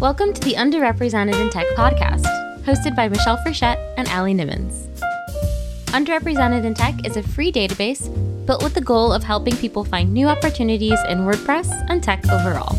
Welcome 0.00 0.32
to 0.32 0.40
the 0.40 0.54
Underrepresented 0.54 1.38
in 1.38 1.50
Tech 1.50 1.66
podcast, 1.76 2.24
hosted 2.62 2.96
by 2.96 3.06
Michelle 3.10 3.36
Frechette 3.46 3.76
and 3.98 4.08
Allie 4.08 4.32
Nimmons. 4.32 4.86
Underrepresented 5.88 6.64
in 6.64 6.72
Tech 6.72 7.06
is 7.06 7.18
a 7.18 7.22
free 7.22 7.52
database 7.52 8.08
built 8.46 8.62
with 8.62 8.72
the 8.72 8.80
goal 8.80 9.12
of 9.12 9.22
helping 9.22 9.54
people 9.58 9.84
find 9.84 10.10
new 10.10 10.26
opportunities 10.26 10.98
in 11.10 11.18
WordPress 11.18 11.68
and 11.90 12.02
tech 12.02 12.26
overall. 12.30 12.78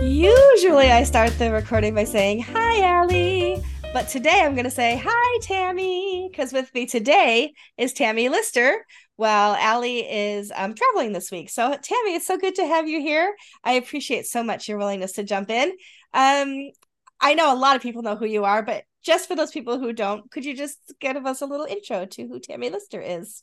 Usually, 0.00 0.92
I 0.92 1.02
start 1.02 1.36
the 1.36 1.50
recording 1.50 1.96
by 1.96 2.04
saying, 2.04 2.42
Hi, 2.42 2.84
Allie. 2.84 3.60
But 3.92 4.06
today 4.06 4.40
I'm 4.44 4.54
going 4.54 4.66
to 4.66 4.70
say, 4.70 5.02
Hi, 5.04 5.38
Tammie, 5.42 6.28
because 6.30 6.52
with 6.52 6.72
me 6.74 6.86
today 6.86 7.54
is 7.76 7.92
Tammie 7.92 8.28
Lister, 8.28 8.86
while 9.18 9.56
Allie 9.56 10.08
is 10.08 10.52
um, 10.54 10.74
traveling 10.74 11.12
this 11.12 11.32
week. 11.32 11.50
So, 11.50 11.70
Tammie, 11.70 12.14
it's 12.14 12.26
so 12.26 12.38
good 12.38 12.54
to 12.54 12.64
have 12.64 12.88
you 12.88 13.00
here. 13.00 13.34
I 13.64 13.72
appreciate 13.72 14.26
so 14.26 14.44
much 14.44 14.68
your 14.68 14.78
willingness 14.78 15.12
to 15.14 15.24
jump 15.24 15.50
in. 15.50 15.70
Um, 16.14 16.70
I 17.20 17.34
know 17.34 17.52
a 17.52 17.58
lot 17.58 17.74
of 17.74 17.82
people 17.82 18.02
know 18.02 18.14
who 18.14 18.26
you 18.26 18.44
are, 18.44 18.62
but 18.62 18.84
just 19.02 19.26
for 19.26 19.34
those 19.34 19.50
people 19.50 19.80
who 19.80 19.92
don't, 19.92 20.30
could 20.30 20.44
you 20.44 20.56
just 20.56 20.78
give 21.00 21.26
us 21.26 21.40
a 21.40 21.46
little 21.46 21.66
intro 21.66 22.06
to 22.06 22.28
who 22.28 22.38
Tammie 22.38 22.70
Lister 22.70 23.00
is? 23.00 23.42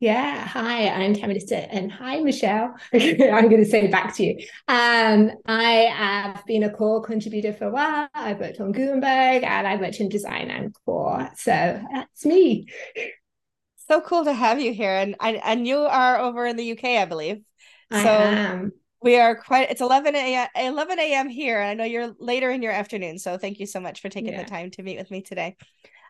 Yeah, 0.00 0.46
hi, 0.46 0.90
I'm 0.90 1.14
Tammie 1.14 1.32
Lister, 1.32 1.66
and 1.70 1.90
hi, 1.90 2.20
Michelle. 2.20 2.74
I'm 2.92 3.48
going 3.48 3.56
to 3.56 3.64
say 3.64 3.86
back 3.86 4.14
to 4.16 4.22
you. 4.22 4.46
Um, 4.68 5.30
I 5.46 5.88
have 5.96 6.44
been 6.44 6.64
a 6.64 6.70
core 6.70 7.00
contributor 7.00 7.54
for 7.54 7.68
a 7.68 7.70
while. 7.70 8.08
I've 8.12 8.38
worked 8.38 8.60
on 8.60 8.72
Gutenberg 8.72 9.44
and 9.44 9.66
I 9.66 9.76
worked 9.76 9.98
in 10.00 10.10
design 10.10 10.50
and 10.50 10.76
core. 10.84 11.30
So 11.36 11.80
that's 11.90 12.26
me. 12.26 12.66
So 13.88 14.00
cool 14.00 14.24
to 14.24 14.32
have 14.32 14.60
you 14.60 14.72
here, 14.72 14.96
and 14.96 15.16
and 15.20 15.66
you 15.66 15.78
are 15.78 16.18
over 16.18 16.44
in 16.46 16.56
the 16.56 16.64
UK, 16.64 16.98
I 16.98 17.04
believe. 17.04 17.42
I 17.90 18.02
so 18.02 18.10
am. 18.10 18.72
we 19.00 19.16
are 19.18 19.36
quite. 19.36 19.70
It's 19.70 19.80
eleven 19.80 20.14
a.m. 20.16 20.48
eleven 20.56 20.98
a.m. 20.98 21.28
here, 21.28 21.60
and 21.60 21.70
I 21.70 21.74
know 21.74 21.84
you're 21.84 22.14
later 22.18 22.50
in 22.50 22.62
your 22.62 22.72
afternoon. 22.72 23.18
So 23.18 23.38
thank 23.38 23.60
you 23.60 23.66
so 23.66 23.80
much 23.80 24.00
for 24.00 24.08
taking 24.08 24.32
Yeah. 24.32 24.42
the 24.42 24.50
time 24.50 24.70
to 24.72 24.82
meet 24.82 24.98
with 24.98 25.10
me 25.10 25.22
today. 25.22 25.56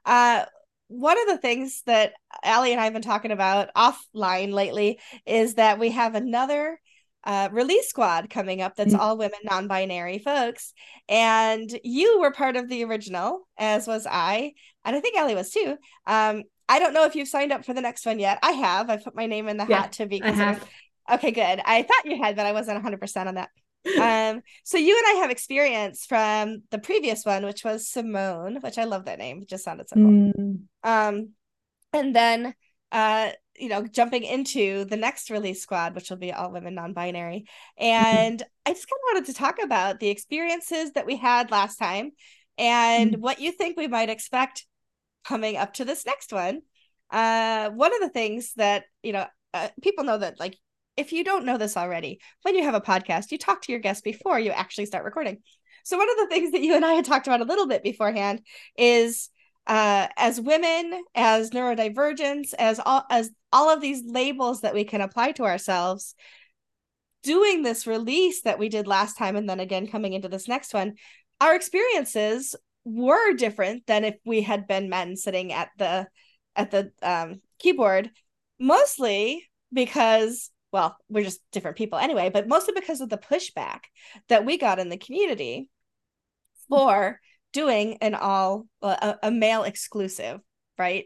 Uh, 0.05 0.45
one 0.89 1.21
of 1.21 1.27
the 1.29 1.39
things 1.39 1.83
that 1.87 2.13
Allie 2.45 2.73
and 2.73 2.81
I 2.81 2.85
have 2.85 2.93
been 2.93 3.03
talking 3.03 3.33
about 3.33 3.71
offline 3.77 4.53
lately 4.53 5.01
is 5.27 5.55
that 5.55 5.79
we 5.79 5.91
have 5.91 6.15
another 6.15 6.81
uh, 7.25 7.49
release 7.53 7.89
squad 7.89 8.31
coming 8.31 8.63
up 8.63 8.77
that's 8.77 8.95
Mm. 8.95 8.99
all 9.01 9.19
women 9.19 9.41
non-binary 9.45 10.19
folks 10.21 10.73
and 11.09 11.69
you 11.83 12.21
were 12.21 12.31
part 12.31 12.55
of 12.57 12.69
the 12.69 12.85
original 12.85 13.49
as 13.59 13.89
was 13.89 14.07
i 14.09 14.53
and 14.85 14.95
i 14.95 15.01
think 15.01 15.17
allie 15.17 15.35
was 15.35 15.51
too 15.51 15.77
um, 16.07 16.45
i 16.69 16.79
don't 16.79 16.93
know 16.95 17.05
if 17.05 17.15
you've 17.15 17.29
signed 17.29 17.53
up 17.53 17.65
for 17.65 17.75
the 17.75 17.81
next 17.81 18.05
one 18.07 18.19
yet. 18.19 18.39
I 18.43 18.53
have. 18.53 18.91
I 18.91 18.97
put 18.97 19.15
my 19.15 19.27
name 19.27 19.49
in 19.49 19.57
the 19.57 19.65
Yeah, 19.69 19.83
hat 19.83 19.93
to 19.93 20.07
be 20.07 20.21
considered. 20.21 20.61
okay 21.11 21.31
good. 21.31 21.61
I 21.65 21.83
thought 21.83 22.05
you 22.07 22.23
had 22.23 22.37
but 22.37 22.47
i 22.47 22.53
wasn't 22.53 22.77
100% 22.77 23.29
on 23.29 23.35
that. 23.37 23.51
Um 24.01 24.43
so 24.65 24.79
you 24.79 24.97
and 24.99 25.17
i 25.17 25.21
have 25.21 25.31
experience 25.31 26.07
from 26.07 26.63
the 26.71 26.79
previous 26.79 27.25
one 27.25 27.45
which 27.45 27.63
was 27.65 27.89
simone 27.89 28.59
which 28.61 28.79
i 28.79 28.85
love 28.85 29.05
that 29.05 29.19
name. 29.19 29.43
It 29.43 29.49
just 29.49 29.65
sounded 29.65 29.89
so 29.89 29.97
cool. 29.97 30.13
Mm, 30.13 30.63
um 30.83 31.29
and 31.93 32.15
then 32.15 32.55
uh 32.93 33.31
you 33.59 33.69
know 33.69 33.87
jumping 33.87 34.25
into 34.25 34.85
the 34.87 34.97
next 34.97 35.31
release 35.31 35.63
squad 35.63 35.95
which 35.95 36.11
will 36.11 36.17
be 36.17 36.33
all 36.33 36.51
women 36.51 36.75
non-binary. 36.75 37.47
And 37.79 38.43
i 38.67 38.73
just 38.73 38.89
kind 38.89 38.99
of 38.99 39.15
wanted 39.15 39.27
to 39.27 39.35
talk 39.39 39.63
about 39.63 40.01
the 40.01 40.09
experiences 40.09 40.93
that 40.93 41.07
we 41.07 41.17
had 41.17 41.51
last 41.53 41.77
time 41.77 42.11
and 42.59 43.17
what 43.17 43.41
you 43.41 43.53
think 43.53 43.77
we 43.77 43.87
might 43.87 44.11
expect 44.11 44.67
coming 45.27 45.57
up 45.57 45.75
to 45.75 45.85
this 45.85 46.07
next 46.07 46.33
one. 46.33 46.63
Uh 47.11 47.71
one 47.71 47.95
of 47.95 48.01
the 48.01 48.09
things 48.09 48.53
that 48.55 48.85
you 49.03 49.13
know 49.13 49.27
uh, 49.55 49.69
people 49.83 50.05
know 50.05 50.19
that 50.19 50.39
like 50.41 50.57
if 50.97 51.13
you 51.13 51.25
don't 51.25 51.45
know 51.45 51.59
this 51.59 51.77
already 51.77 52.21
when 52.43 52.55
you 52.55 52.63
have 52.65 52.75
a 52.75 52.81
podcast 52.81 53.31
you 53.31 53.39
talk 53.39 53.63
to 53.63 53.73
your 53.73 53.81
guests 53.81 54.03
before 54.03 54.39
you 54.39 54.51
actually 54.51 54.87
start 54.87 55.05
recording. 55.05 55.39
So 55.85 55.97
one 55.97 56.11
of 56.11 56.17
the 56.17 56.27
things 56.35 56.53
that 56.53 56.63
you 56.63 56.75
and 56.75 56.85
i 56.85 56.95
had 56.95 57.05
talked 57.05 57.27
about 57.27 57.41
a 57.41 57.45
little 57.45 57.67
bit 57.67 57.83
beforehand 57.83 58.41
is 58.77 59.31
uh, 59.67 60.07
as 60.17 60.41
women, 60.41 61.03
as 61.15 61.51
neurodivergence, 61.51 62.55
as 62.59 62.81
all 62.85 63.05
as 63.11 63.31
all 63.53 63.69
of 63.69 63.81
these 63.81 64.03
labels 64.05 64.61
that 64.61 64.75
we 64.75 64.85
can 64.85 65.01
apply 65.01 65.33
to 65.33 65.45
ourselves, 65.45 66.15
doing 67.23 67.63
this 67.63 67.87
release 67.87 68.43
that 68.43 68.59
we 68.59 68.69
did 68.69 68.87
last 68.87 69.19
time, 69.19 69.35
and 69.35 69.49
then 69.49 69.61
again 69.61 69.89
coming 69.89 70.13
into 70.13 70.29
this 70.29 70.47
next 70.47 70.73
one, 70.73 70.95
our 71.41 71.55
experiences 71.55 72.55
were 72.87 73.35
different 73.35 73.87
than 73.87 74.05
if 74.05 74.15
we 74.25 74.41
had 74.43 74.67
been 74.67 74.89
men 74.89 75.17
sitting 75.17 75.53
at 75.53 75.71
the 75.79 76.07
at 76.55 76.71
the 76.71 76.91
um, 77.03 77.43
keyboard, 77.59 78.11
mostly 78.59 79.47
because 79.73 80.51
well, 80.73 80.97
we're 81.09 81.25
just 81.25 81.41
different 81.53 81.77
people 81.77 81.99
anyway, 81.99 82.31
but 82.31 82.49
mostly 82.49 82.75
because 82.75 83.01
of 83.01 83.09
the 83.09 83.19
pushback 83.19 83.81
that 84.29 84.45
we 84.45 84.59
got 84.59 84.79
in 84.79 84.89
the 84.89 84.99
community 84.99 85.71
for 86.69 87.21
doing 87.53 87.99
an 88.01 88.15
all 88.15 88.67
a, 88.83 89.17
a 89.23 89.31
male 89.31 89.65
exclusive 89.65 90.41
right? 90.79 91.05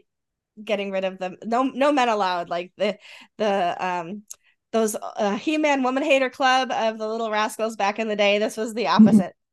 Getting 0.61 0.91
rid 0.91 1.05
of 1.05 1.17
the 1.17 1.37
no 1.43 1.63
no 1.63 1.91
men 1.91 2.09
allowed 2.09 2.49
like 2.49 2.71
the 2.77 2.97
the 3.37 3.85
um 3.85 4.23
those 4.71 4.95
uh, 4.95 5.35
he-man 5.35 5.83
woman 5.83 6.03
hater 6.03 6.29
club 6.29 6.71
of 6.71 6.97
the 6.97 7.07
little 7.07 7.31
rascals 7.31 7.75
back 7.75 7.99
in 7.99 8.07
the 8.07 8.15
day 8.15 8.37
this 8.37 8.57
was 8.57 8.73
the 8.73 8.87
opposite. 8.87 9.33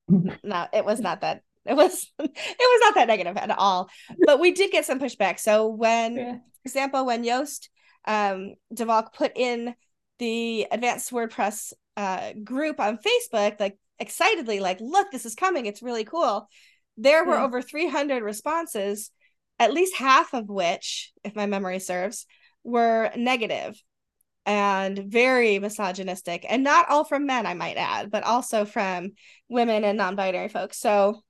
No 0.43 0.67
it 0.73 0.87
was 0.87 1.01
not 1.01 1.21
that 1.21 1.43
it 1.69 1.77
was 1.77 2.11
it 2.19 2.31
was 2.59 2.81
not 2.83 2.95
that 2.95 3.09
negative 3.09 3.37
at 3.37 3.51
all 3.51 3.89
but 4.27 4.41
we 4.41 4.53
did 4.53 4.71
get 4.71 4.85
some 4.85 4.99
pushback 4.99 5.39
so 5.39 5.69
when 5.69 6.17
yeah. 6.17 6.33
for 6.33 6.67
example 6.67 7.07
when 7.07 7.25
Joost 7.25 7.71
um 8.07 8.55
de 8.73 8.85
Valk 8.85 9.15
put 9.15 9.33
in 9.37 9.75
the 10.19 10.67
advanced 10.71 11.13
wordpress 11.13 11.73
uh 11.97 12.33
group 12.45 12.81
on 12.81 12.99
facebook 12.99 13.59
like 13.61 13.79
excitedly 13.99 14.61
like 14.61 14.81
look 14.81 15.11
this 15.11 15.27
is 15.27 15.35
coming 15.35 15.67
it's 15.67 15.83
really 15.83 16.05
cool 16.05 16.49
there 16.97 17.25
were 17.25 17.35
Yeah. 17.35 17.45
over 17.45 17.63
300 17.63 18.23
responses 18.23 19.11
at 19.59 19.73
least 19.73 19.97
half 19.97 20.35
of 20.35 20.49
which 20.49 21.13
if 21.25 21.35
my 21.35 21.47
memory 21.47 21.81
serves 21.81 22.27
were 22.65 23.11
negative 23.17 23.81
and 24.47 24.99
very 24.99 25.59
misogynistic 25.59 26.47
and 26.49 26.63
not 26.63 26.89
all 26.89 27.05
from 27.05 27.27
men 27.27 27.45
i 27.47 27.55
might 27.55 27.77
add 27.77 28.11
but 28.11 28.23
also 28.23 28.65
from 28.65 29.11
women 29.49 29.85
and 29.85 29.99
non-binary 29.99 30.49
folks 30.49 30.79
so 30.79 31.21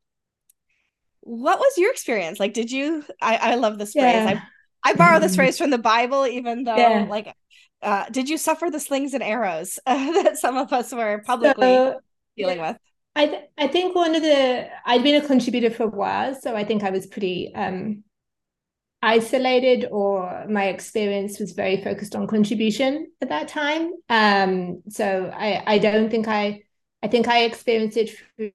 what 1.29 1.59
was 1.59 1.79
your 1.79 1.91
experience? 1.91 2.41
Like 2.41 2.55
did 2.55 2.71
you 2.71 3.05
i, 3.21 3.37
I 3.37 3.55
love 3.57 3.79
this 3.79 3.95
phrase. 3.95 4.25
I, 4.27 4.43
I 4.85 4.95
borrow 4.95 5.21
this 5.21 5.35
phrase 5.37 5.59
from 5.59 5.71
the 5.71 5.79
bible 5.79 6.27
even 6.27 6.65
though 6.65 7.05
Yeah. 7.05 7.09
like 7.09 7.35
uh, 7.83 8.07
did 8.11 8.29
you 8.29 8.39
suffer 8.39 8.71
the 8.71 8.81
slings 8.81 9.15
and 9.15 9.23
arrows 9.23 9.79
that 9.87 10.39
some 10.39 10.57
of 10.57 10.73
us 10.73 10.93
were 10.93 11.23
publicly 11.27 11.85
So, 11.85 12.01
dealing 12.37 12.61
with? 12.61 12.77
I 13.17 13.27
th- 13.27 13.45
I 13.59 13.67
think 13.69 13.95
one 13.95 14.15
of 14.15 14.23
the 14.23 14.69
I'd 14.87 15.03
been 15.03 15.23
a 15.23 15.27
contributor 15.27 15.71
for 15.71 15.85
a 15.85 15.89
while, 15.89 16.35
so 16.35 16.55
I 16.57 16.65
think 16.65 16.83
I 16.85 16.91
was 16.91 17.07
pretty 17.07 17.53
um 17.55 18.05
isolated 19.03 19.87
or 19.91 20.47
my 20.49 20.67
experience 20.69 21.39
was 21.39 21.53
very 21.53 21.83
focused 21.83 22.17
on 22.17 22.27
contribution 22.27 23.09
at 23.23 23.29
that 23.29 23.49
time. 23.49 23.93
Um 24.09 24.83
so 24.89 25.31
I 25.35 25.63
I 25.75 25.79
don't 25.79 26.11
think 26.11 26.29
I 26.29 26.63
I 27.03 27.09
think 27.09 27.29
I 27.29 27.45
experienced 27.45 27.97
it 27.97 28.11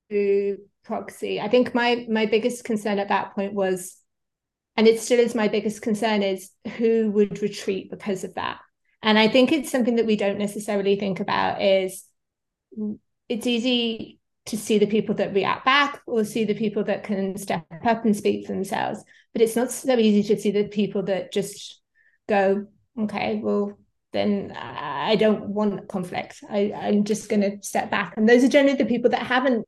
through 0.09 0.57
proxy. 0.83 1.39
I 1.39 1.47
think 1.47 1.73
my 1.73 2.05
my 2.09 2.25
biggest 2.25 2.63
concern 2.63 2.99
at 2.99 3.09
that 3.09 3.35
point 3.35 3.53
was 3.53 3.97
and 4.75 4.88
it 4.88 4.99
still 4.99 5.19
is 5.19 5.35
my 5.35 5.47
biggest 5.47 5.81
concern 5.81 6.23
is 6.23 6.49
who 6.77 7.11
would 7.11 7.41
retreat 7.41 7.91
because 7.91 8.23
of 8.23 8.33
that. 8.35 8.59
And 9.01 9.19
I 9.19 9.27
think 9.27 9.51
it's 9.51 9.72
something 9.72 9.97
that 9.97 10.05
we 10.05 10.16
don't 10.16 10.39
necessarily 10.39 10.95
think 10.95 11.19
about 11.19 11.61
is 11.61 12.05
it's 13.29 13.45
easy 13.45 14.19
to 14.45 14.57
see 14.57 14.79
the 14.79 14.88
people 14.88 15.16
that 15.16 15.33
react 15.33 15.66
back 15.66 16.01
or 16.07 16.25
see 16.25 16.43
the 16.43 16.55
people 16.55 16.83
that 16.85 17.03
can 17.03 17.38
step 17.38 17.66
up 17.85 18.03
and 18.03 18.16
speak 18.16 18.45
for 18.45 18.53
themselves. 18.53 19.03
But 19.31 19.41
it's 19.41 19.55
not 19.55 19.72
so 19.72 19.97
easy 19.97 20.23
to 20.33 20.41
see 20.41 20.51
the 20.51 20.66
people 20.66 21.03
that 21.03 21.31
just 21.31 21.81
go, 22.27 22.66
okay, 22.99 23.39
well, 23.43 23.77
then 24.11 24.55
I 24.55 25.16
don't 25.16 25.49
want 25.49 25.88
conflict. 25.88 26.43
I, 26.49 26.72
I'm 26.73 27.03
just 27.03 27.29
going 27.29 27.41
to 27.41 27.58
step 27.61 27.90
back. 27.90 28.13
And 28.16 28.29
those 28.29 28.43
are 28.43 28.49
generally 28.49 28.78
the 28.78 28.85
people 28.85 29.09
that 29.11 29.25
haven't 29.25 29.67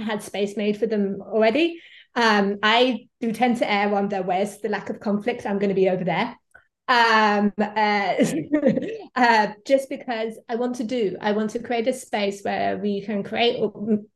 had 0.00 0.22
space 0.22 0.56
made 0.56 0.78
for 0.78 0.86
them 0.86 1.20
already. 1.20 1.80
Um, 2.14 2.58
I 2.62 3.08
do 3.20 3.32
tend 3.32 3.58
to 3.58 3.70
err 3.70 3.94
on 3.94 4.08
the 4.08 4.22
where's 4.22 4.58
the 4.58 4.68
lack 4.68 4.90
of 4.90 5.00
conflict, 5.00 5.46
I'm 5.46 5.58
going 5.58 5.68
to 5.68 5.74
be 5.74 5.88
over 5.88 6.04
there. 6.04 6.36
Um 6.88 7.52
uh, 7.56 8.14
uh 9.14 9.46
just 9.64 9.88
because 9.88 10.36
i 10.48 10.56
want 10.56 10.74
to 10.76 10.84
do 10.84 11.16
i 11.20 11.30
want 11.30 11.50
to 11.50 11.60
create 11.60 11.86
a 11.86 11.92
space 11.92 12.42
where 12.42 12.78
we 12.78 13.00
can 13.02 13.22
create 13.22 13.62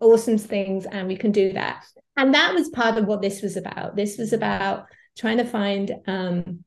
awesome 0.00 0.38
things 0.38 0.84
and 0.84 1.06
we 1.06 1.16
can 1.16 1.30
do 1.30 1.52
that. 1.52 1.84
And 2.16 2.34
that 2.34 2.52
was 2.52 2.70
part 2.70 2.98
of 2.98 3.04
what 3.06 3.22
this 3.22 3.42
was 3.42 3.56
about. 3.56 3.94
This 3.94 4.18
was 4.18 4.32
about 4.32 4.86
trying 5.16 5.36
to 5.36 5.44
find 5.44 5.94
um 6.08 6.64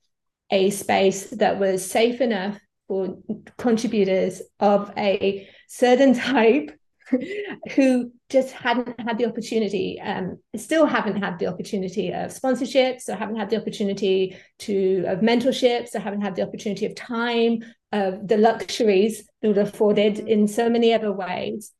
a 0.49 0.69
space 0.69 1.29
that 1.31 1.59
was 1.59 1.89
safe 1.89 2.21
enough 2.21 2.57
for 2.87 3.17
contributors 3.57 4.41
of 4.61 4.93
a 4.97 5.47
certain 5.67 6.13
type 6.31 6.71
who 7.75 8.11
just 8.29 8.51
hadn't 8.51 8.99
had 8.99 9.17
the 9.17 9.25
opportunity, 9.25 9.99
um, 10.01 10.37
still 10.55 10.85
haven't 10.85 11.21
had 11.21 11.39
the 11.39 11.47
opportunity 11.47 12.11
of 12.11 12.31
sponsorships, 12.31 13.07
or 13.09 13.15
haven't 13.15 13.37
had 13.37 13.49
the 13.49 13.57
opportunity 13.57 14.35
to 14.59 15.05
of 15.07 15.19
mentorships, 15.19 15.95
or 15.95 15.99
haven't 15.99 16.21
had 16.21 16.35
the 16.35 16.41
opportunity 16.43 16.85
of 16.85 16.95
time, 16.95 17.59
of 17.91 18.27
the 18.27 18.37
luxuries 18.37 19.27
that 19.41 19.55
were 19.55 19.61
afforded 19.61 20.19
in 20.19 20.47
so 20.47 20.69
many 20.69 20.93
other 20.93 21.11
ways. 21.11 21.71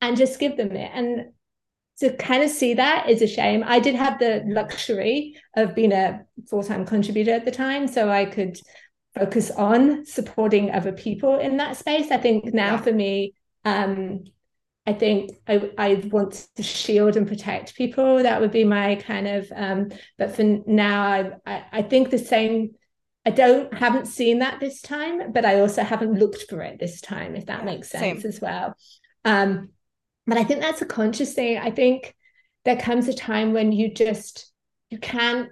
and 0.00 0.16
just 0.16 0.38
give 0.38 0.56
them 0.56 0.72
it. 0.72 0.90
And 0.92 1.26
to 2.00 2.14
kind 2.16 2.42
of 2.42 2.50
see 2.50 2.74
that 2.74 3.08
is 3.08 3.22
a 3.22 3.26
shame. 3.26 3.62
I 3.66 3.78
did 3.78 3.94
have 3.94 4.18
the 4.18 4.42
luxury 4.46 5.36
of 5.56 5.74
being 5.74 5.92
a 5.92 6.24
full-time 6.50 6.84
contributor 6.84 7.30
at 7.32 7.44
the 7.44 7.50
time 7.52 7.86
so 7.86 8.10
i 8.10 8.24
could 8.24 8.58
focus 9.16 9.50
on 9.52 10.04
supporting 10.04 10.72
other 10.72 10.92
people 10.92 11.38
in 11.38 11.58
that 11.58 11.76
space. 11.76 12.10
I 12.10 12.16
think 12.16 12.52
now 12.52 12.76
for 12.78 12.92
me 12.92 13.34
um 13.64 14.24
I 14.86 14.92
think 14.92 15.30
I, 15.48 15.70
I 15.78 15.94
want 16.12 16.46
to 16.56 16.62
shield 16.62 17.16
and 17.16 17.26
protect 17.26 17.74
people. 17.74 18.22
That 18.22 18.40
would 18.40 18.50
be 18.50 18.64
my 18.64 18.96
kind 18.96 19.26
of. 19.26 19.50
Um, 19.54 19.90
but 20.18 20.36
for 20.36 20.42
now, 20.66 21.02
I, 21.02 21.32
I, 21.46 21.64
I 21.72 21.82
think 21.82 22.10
the 22.10 22.18
same. 22.18 22.72
I 23.26 23.30
don't 23.30 23.72
haven't 23.72 24.06
seen 24.06 24.40
that 24.40 24.60
this 24.60 24.82
time, 24.82 25.32
but 25.32 25.46
I 25.46 25.60
also 25.60 25.82
haven't 25.82 26.18
looked 26.18 26.44
for 26.50 26.60
it 26.60 26.78
this 26.78 27.00
time. 27.00 27.34
If 27.34 27.46
that 27.46 27.60
yeah, 27.60 27.64
makes 27.64 27.88
sense 27.88 28.22
same. 28.22 28.28
as 28.28 28.40
well. 28.40 28.76
Um, 29.24 29.70
but 30.26 30.36
I 30.36 30.44
think 30.44 30.60
that's 30.60 30.82
a 30.82 30.86
conscious 30.86 31.32
thing. 31.32 31.58
I 31.58 31.70
think 31.70 32.14
there 32.66 32.76
comes 32.76 33.08
a 33.08 33.14
time 33.14 33.54
when 33.54 33.72
you 33.72 33.92
just 33.92 34.52
you 34.90 34.98
can't. 34.98 35.48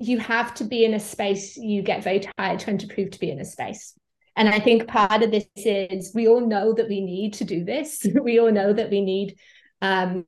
You 0.00 0.18
have 0.18 0.54
to 0.54 0.64
be 0.64 0.84
in 0.84 0.94
a 0.94 1.00
space. 1.00 1.56
You 1.56 1.82
get 1.82 2.02
very 2.02 2.20
tired 2.20 2.60
trying 2.60 2.78
to 2.78 2.86
prove 2.86 3.10
to 3.10 3.20
be 3.20 3.30
in 3.30 3.40
a 3.40 3.44
space 3.44 3.94
and 4.36 4.48
I 4.48 4.58
think 4.58 4.88
part 4.88 5.22
of 5.22 5.30
this 5.30 5.46
is 5.56 6.12
we 6.14 6.28
all 6.28 6.40
know 6.40 6.72
that 6.72 6.88
we 6.88 7.00
need 7.00 7.34
to 7.34 7.44
do 7.44 7.64
this. 7.64 8.06
we 8.22 8.38
all 8.38 8.50
know 8.50 8.72
that 8.72 8.90
we 8.90 9.00
need 9.00 9.36
um, 9.80 10.26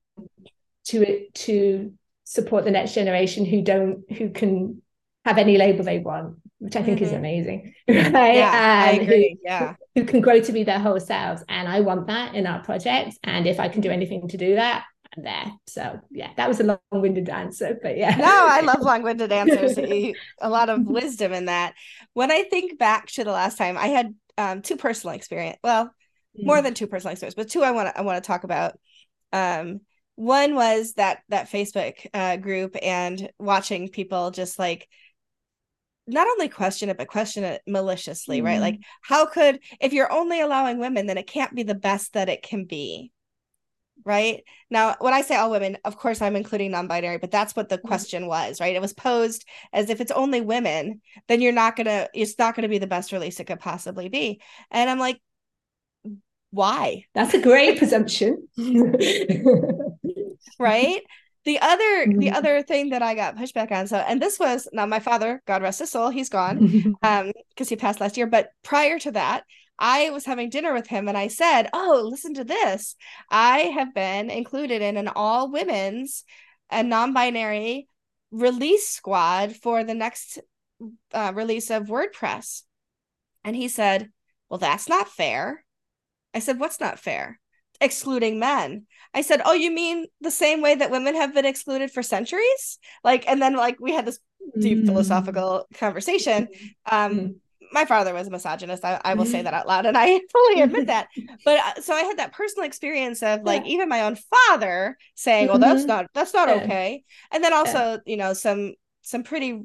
to 0.86 1.28
to 1.30 1.92
support 2.24 2.64
the 2.64 2.70
next 2.70 2.94
generation 2.94 3.44
who 3.44 3.62
don't 3.62 4.04
who 4.12 4.30
can 4.30 4.82
have 5.24 5.38
any 5.38 5.58
label 5.58 5.84
they 5.84 5.98
want, 5.98 6.36
which 6.58 6.76
I 6.76 6.82
think 6.82 6.98
mm-hmm. 6.98 7.06
is 7.06 7.12
amazing. 7.12 7.74
Right? 7.88 8.36
Yeah, 8.36 8.90
and 8.90 9.00
I 9.00 9.02
agree. 9.02 9.38
Who, 9.42 9.48
yeah. 9.48 9.74
Who 9.94 10.04
can 10.04 10.20
grow 10.20 10.40
to 10.40 10.52
be 10.52 10.64
their 10.64 10.78
whole 10.78 11.00
selves. 11.00 11.42
And 11.48 11.68
I 11.68 11.80
want 11.80 12.06
that 12.08 12.34
in 12.34 12.46
our 12.46 12.62
project. 12.62 13.18
And 13.24 13.46
if 13.46 13.58
I 13.58 13.68
can 13.68 13.80
do 13.80 13.90
anything 13.90 14.28
to 14.28 14.36
do 14.36 14.54
that, 14.56 14.84
I'm 15.16 15.22
there. 15.22 15.52
So 15.66 16.00
yeah, 16.10 16.30
that 16.36 16.48
was 16.48 16.60
a 16.60 16.64
long-winded 16.64 17.28
answer. 17.28 17.78
But 17.82 17.96
yeah. 17.96 18.16
No, 18.16 18.26
I 18.26 18.60
love 18.60 18.80
long-winded 18.82 19.32
answers. 19.32 19.78
a 19.78 20.14
lot 20.48 20.68
of 20.68 20.86
wisdom 20.86 21.32
in 21.32 21.46
that. 21.46 21.74
When 22.14 22.30
I 22.30 22.44
think 22.44 22.78
back 22.78 23.06
to 23.12 23.24
the 23.24 23.32
last 23.32 23.58
time, 23.58 23.76
I 23.76 23.88
had 23.88 24.14
um, 24.38 24.62
two 24.62 24.76
personal 24.76 25.14
experience. 25.14 25.58
Well, 25.62 25.92
more 26.38 26.60
than 26.60 26.74
two 26.74 26.86
personal 26.86 27.12
experience, 27.12 27.34
but 27.34 27.48
two 27.48 27.62
I 27.62 27.70
want 27.70 27.88
to 27.88 27.98
I 27.98 28.02
want 28.02 28.22
to 28.22 28.26
talk 28.26 28.44
about. 28.44 28.78
Um, 29.32 29.80
one 30.16 30.54
was 30.54 30.94
that 30.94 31.20
that 31.28 31.50
Facebook 31.50 31.94
uh, 32.12 32.36
group 32.36 32.76
and 32.82 33.30
watching 33.38 33.88
people 33.88 34.30
just 34.30 34.58
like 34.58 34.88
not 36.06 36.26
only 36.26 36.48
question 36.48 36.88
it 36.88 36.96
but 36.96 37.08
question 37.08 37.44
it 37.44 37.62
maliciously 37.66 38.38
mm-hmm. 38.38 38.46
right 38.46 38.60
like 38.60 38.80
how 39.02 39.26
could 39.26 39.58
if 39.80 39.92
you're 39.92 40.10
only 40.10 40.40
allowing 40.40 40.78
women 40.78 41.06
then 41.06 41.18
it 41.18 41.26
can't 41.26 41.54
be 41.54 41.64
the 41.64 41.74
best 41.74 42.12
that 42.12 42.28
it 42.28 42.42
can 42.42 42.64
be 42.64 43.10
right? 44.06 44.42
Now 44.70 44.96
when 45.00 45.12
i 45.12 45.20
say 45.20 45.36
all 45.36 45.50
women 45.50 45.76
of 45.84 45.98
course 45.98 46.22
i'm 46.22 46.36
including 46.36 46.70
non-binary 46.70 47.18
but 47.18 47.30
that's 47.30 47.54
what 47.54 47.68
the 47.68 47.76
mm-hmm. 47.76 47.88
question 47.88 48.26
was 48.26 48.60
right? 48.60 48.74
It 48.74 48.80
was 48.80 48.94
posed 48.94 49.44
as 49.72 49.90
if 49.90 50.00
it's 50.00 50.12
only 50.12 50.40
women 50.40 51.02
then 51.28 51.42
you're 51.42 51.52
not 51.52 51.76
gonna 51.76 52.08
it's 52.14 52.38
not 52.38 52.54
gonna 52.54 52.68
be 52.68 52.78
the 52.78 52.86
best 52.86 53.12
release 53.12 53.40
it 53.40 53.44
could 53.44 53.60
possibly 53.60 54.08
be. 54.08 54.40
And 54.70 54.88
i'm 54.88 54.98
like 54.98 55.20
why? 56.52 57.04
That's 57.12 57.34
a 57.34 57.42
great 57.42 57.76
presumption. 57.76 58.48
Right? 60.58 61.02
The 61.44 61.60
other 61.60 62.06
mm-hmm. 62.06 62.18
the 62.18 62.30
other 62.32 62.62
thing 62.62 62.90
that 62.90 63.02
i 63.02 63.14
got 63.14 63.36
pushback 63.36 63.70
on 63.70 63.86
so 63.86 63.98
and 63.98 64.20
this 64.20 64.38
was 64.38 64.68
now 64.72 64.84
my 64.84 64.98
father 64.98 65.40
god 65.46 65.62
rest 65.62 65.78
his 65.78 65.90
soul 65.90 66.10
he's 66.10 66.28
gone 66.28 66.96
um 67.02 67.32
because 67.50 67.68
he 67.68 67.76
passed 67.76 68.00
last 68.00 68.16
year 68.16 68.26
but 68.26 68.50
prior 68.64 68.98
to 68.98 69.12
that 69.12 69.44
I 69.78 70.10
was 70.10 70.24
having 70.24 70.50
dinner 70.50 70.72
with 70.72 70.86
him 70.86 71.08
and 71.08 71.18
I 71.18 71.28
said, 71.28 71.68
Oh, 71.72 72.08
listen 72.10 72.34
to 72.34 72.44
this. 72.44 72.96
I 73.30 73.58
have 73.58 73.94
been 73.94 74.30
included 74.30 74.82
in 74.82 74.96
an 74.96 75.08
all 75.08 75.50
women's 75.50 76.24
and 76.70 76.88
non 76.88 77.12
binary 77.12 77.88
release 78.30 78.88
squad 78.88 79.54
for 79.54 79.84
the 79.84 79.94
next 79.94 80.38
uh, 81.12 81.32
release 81.34 81.70
of 81.70 81.84
WordPress. 81.84 82.62
And 83.44 83.54
he 83.54 83.68
said, 83.68 84.10
Well, 84.48 84.58
that's 84.58 84.88
not 84.88 85.08
fair. 85.08 85.64
I 86.34 86.38
said, 86.38 86.58
What's 86.58 86.80
not 86.80 86.98
fair? 86.98 87.38
Excluding 87.80 88.38
men. 88.38 88.86
I 89.12 89.20
said, 89.20 89.42
Oh, 89.44 89.52
you 89.52 89.70
mean 89.70 90.06
the 90.22 90.30
same 90.30 90.62
way 90.62 90.74
that 90.74 90.90
women 90.90 91.14
have 91.14 91.34
been 91.34 91.44
excluded 91.46 91.90
for 91.90 92.02
centuries? 92.02 92.78
Like, 93.04 93.28
and 93.28 93.40
then 93.40 93.54
like 93.54 93.78
we 93.78 93.92
had 93.92 94.06
this 94.06 94.18
deep 94.58 94.78
mm. 94.78 94.86
philosophical 94.86 95.66
conversation. 95.74 96.48
Um, 96.90 97.12
mm 97.12 97.34
my 97.76 97.84
father 97.84 98.14
was 98.14 98.26
a 98.26 98.30
misogynist. 98.30 98.86
I, 98.86 98.98
I 99.04 99.12
will 99.12 99.26
say 99.26 99.38
mm-hmm. 99.38 99.44
that 99.44 99.54
out 99.60 99.68
loud 99.68 99.84
and 99.84 99.98
I 99.98 100.18
fully 100.32 100.62
admit 100.62 100.86
that. 100.86 101.08
But 101.44 101.60
uh, 101.60 101.82
so 101.82 101.94
I 101.94 102.00
had 102.00 102.18
that 102.18 102.32
personal 102.32 102.66
experience 102.66 103.22
of 103.22 103.42
like 103.42 103.66
yeah. 103.66 103.72
even 103.72 103.88
my 103.88 104.02
own 104.02 104.16
father 104.16 104.96
saying, 105.14 105.48
well, 105.48 105.58
that's 105.58 105.80
mm-hmm. 105.80 105.88
not, 105.88 106.06
that's 106.14 106.32
not 106.32 106.48
yeah. 106.48 106.54
okay. 106.54 107.04
And 107.30 107.44
then 107.44 107.52
also, 107.52 107.78
yeah. 107.78 107.98
you 108.06 108.16
know, 108.16 108.32
some, 108.32 108.72
some 109.02 109.22
pretty 109.22 109.62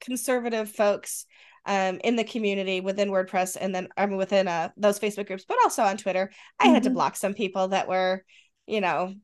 conservative 0.00 0.70
folks 0.70 1.26
um, 1.66 2.00
in 2.02 2.16
the 2.16 2.24
community 2.24 2.80
within 2.80 3.10
WordPress 3.10 3.56
and 3.60 3.74
then 3.74 3.88
I 3.96 4.06
mean 4.06 4.16
within 4.16 4.48
uh, 4.48 4.70
those 4.76 4.98
Facebook 4.98 5.26
groups, 5.26 5.44
but 5.46 5.58
also 5.62 5.82
on 5.82 5.98
Twitter. 5.98 6.30
I 6.58 6.64
mm-hmm. 6.64 6.74
had 6.74 6.82
to 6.84 6.88
mm-hmm. 6.88 6.94
block 6.94 7.16
some 7.16 7.34
people 7.34 7.68
that 7.68 7.86
were, 7.86 8.24
you 8.66 8.80
know, 8.80 9.14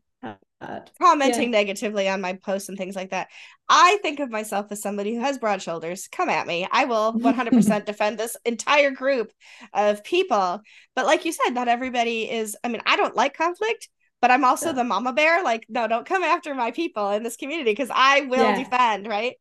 commenting 1.00 1.52
yeah. 1.52 1.58
negatively 1.58 2.08
on 2.08 2.20
my 2.20 2.34
posts 2.34 2.68
and 2.68 2.76
things 2.76 2.96
like 2.96 3.10
that. 3.10 3.28
I 3.68 3.98
think 4.02 4.20
of 4.20 4.30
myself 4.30 4.66
as 4.70 4.82
somebody 4.82 5.14
who 5.14 5.20
has 5.20 5.38
broad 5.38 5.62
shoulders. 5.62 6.08
Come 6.08 6.28
at 6.28 6.46
me. 6.46 6.68
I 6.70 6.84
will 6.84 7.12
100% 7.18 7.84
defend 7.84 8.18
this 8.18 8.36
entire 8.44 8.90
group 8.90 9.32
of 9.72 10.04
people. 10.04 10.60
But 10.94 11.06
like 11.06 11.24
you 11.24 11.32
said, 11.32 11.50
not 11.50 11.68
everybody 11.68 12.30
is, 12.30 12.56
I 12.62 12.68
mean, 12.68 12.82
I 12.84 12.96
don't 12.96 13.16
like 13.16 13.36
conflict, 13.36 13.88
but 14.20 14.30
I'm 14.30 14.44
also 14.44 14.66
yeah. 14.66 14.72
the 14.72 14.84
mama 14.84 15.12
bear. 15.12 15.42
Like, 15.42 15.64
no, 15.68 15.88
don't 15.88 16.06
come 16.06 16.22
after 16.22 16.54
my 16.54 16.70
people 16.72 17.10
in 17.10 17.22
this 17.22 17.36
community 17.36 17.70
because 17.70 17.90
I 17.92 18.22
will 18.22 18.38
yeah. 18.38 18.56
defend, 18.56 19.06
right? 19.06 19.36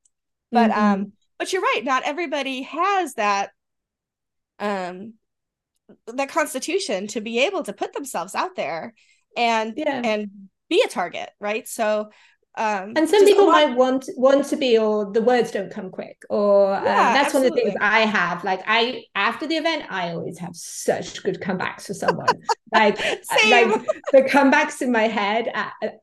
But 0.51 0.71
mm-hmm. 0.71 0.80
um, 0.80 1.13
but 1.38 1.54
you're 1.54 1.62
right, 1.62 1.81
not 1.83 2.04
everybody 2.04 2.63
has 2.63 3.13
that 3.16 3.51
um 4.60 5.13
that 6.07 6.30
constitution 6.30 7.07
to 7.07 7.21
be 7.21 7.45
able 7.45 7.63
to 7.63 7.74
put 7.74 7.94
themselves 7.94 8.36
out 8.36 8.56
there 8.56 8.94
and 9.38 9.74
yeah. 9.77 10.01
and 10.04 10.30
be 10.69 10.81
a 10.86 10.89
target, 10.89 11.30
right? 11.39 11.68
So 11.68 12.10
um, 12.56 12.94
and 12.98 13.07
some 13.07 13.24
people 13.25 13.45
might 13.45 13.75
want 13.75 14.10
want 14.18 14.45
to 14.48 14.57
be 14.57 14.77
or 14.77 15.12
the 15.12 15.21
words 15.21 15.51
don't 15.51 15.71
come 15.71 15.89
quick 15.89 16.21
or 16.30 16.75
um, 16.75 16.83
that's 16.83 17.27
absolutely. 17.27 17.50
one 17.50 17.51
of 17.51 17.56
the 17.56 17.62
things 17.62 17.77
i 17.80 18.00
have 18.01 18.44
like 18.44 18.62
i 18.66 19.04
after 19.16 19.48
the 19.48 19.56
event 19.56 19.86
i 19.89 20.10
always 20.10 20.38
have 20.39 20.56
such 20.56 21.24
good 21.24 21.39
comebacks 21.39 21.86
for 21.86 21.94
someone 21.94 22.27
like 22.74 23.00
like 23.50 23.68
the 24.11 24.23
comebacks 24.23 24.81
in 24.81 24.92
my 24.92 25.04
head 25.04 25.47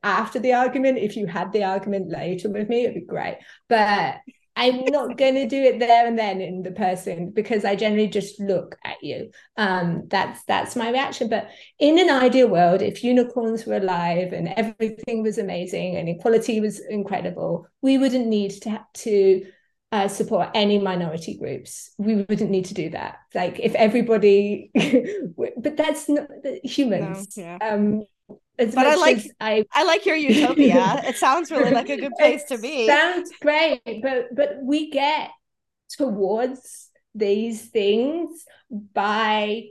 after 0.03 0.39
the 0.39 0.55
argument 0.55 0.97
if 0.97 1.17
you 1.17 1.27
had 1.27 1.53
the 1.53 1.65
argument 1.65 2.09
later 2.09 2.49
with 2.49 2.69
me 2.69 2.85
it'd 2.85 2.95
be 2.95 3.01
great 3.03 3.37
but 3.69 4.17
I'm 4.57 4.87
not 4.87 5.19
going 5.19 5.35
to 5.35 5.47
do 5.47 5.63
it 5.63 5.79
there 5.79 6.07
and 6.07 6.19
then 6.19 6.41
in 6.41 6.63
the 6.63 6.71
person 6.71 7.31
because 7.31 7.65
I 7.65 7.77
generally 7.77 8.09
just 8.09 8.41
look 8.41 8.77
at 8.85 9.03
you. 9.03 9.31
Um, 9.59 10.05
that's 10.09 10.43
that's 10.45 10.75
my 10.75 10.91
reaction. 10.91 11.29
But 11.29 11.51
in 11.79 11.99
an 11.99 12.09
ideal 12.09 12.49
world, 12.49 12.81
if 12.81 13.05
unicorns 13.05 13.67
were 13.67 13.77
alive 13.77 14.33
and 14.33 14.49
everything 14.49 15.23
was 15.23 15.37
amazing 15.37 15.97
and 15.97 16.09
equality 16.09 16.61
was 16.61 16.81
incredible, 16.81 17.67
we 17.83 17.99
wouldn't 17.99 18.29
need 18.29 18.51
to 18.63 18.81
to 18.95 19.47
uh, 19.93 20.09
support 20.09 20.49
any 20.55 20.79
minority 20.79 21.39
groups. 21.39 21.91
We 21.99 22.17
wouldn't 22.17 22.51
need 22.51 22.65
to 22.67 22.75
do 22.75 22.91
that. 22.91 23.19
Like 23.35 23.61
if 23.61 23.75
everybody, 23.75 24.71
but 25.37 25.77
that's 25.77 26.09
not 26.09 26.29
humans. 26.65 27.37
No, 27.37 27.43
yeah. 27.43 27.59
um, 27.61 28.05
as 28.59 28.75
but 28.75 28.87
I 28.87 28.95
like 28.97 29.23
I 29.41 29.65
I 29.73 29.85
like 29.85 30.07
your 30.07 30.17
utopia. 30.17 31.03
it 31.05 31.17
sounds 31.17 31.51
really 31.51 31.71
like 31.71 31.89
a 31.89 31.97
good 31.97 32.15
place 32.19 32.45
to 32.45 32.59
be. 32.59 32.87
Sounds 32.87 33.31
great, 33.41 33.81
but 34.03 34.35
but 34.35 34.59
we 34.63 34.91
get 34.91 35.31
towards 35.91 36.91
these 37.15 37.67
things 37.67 38.45
by 38.71 39.65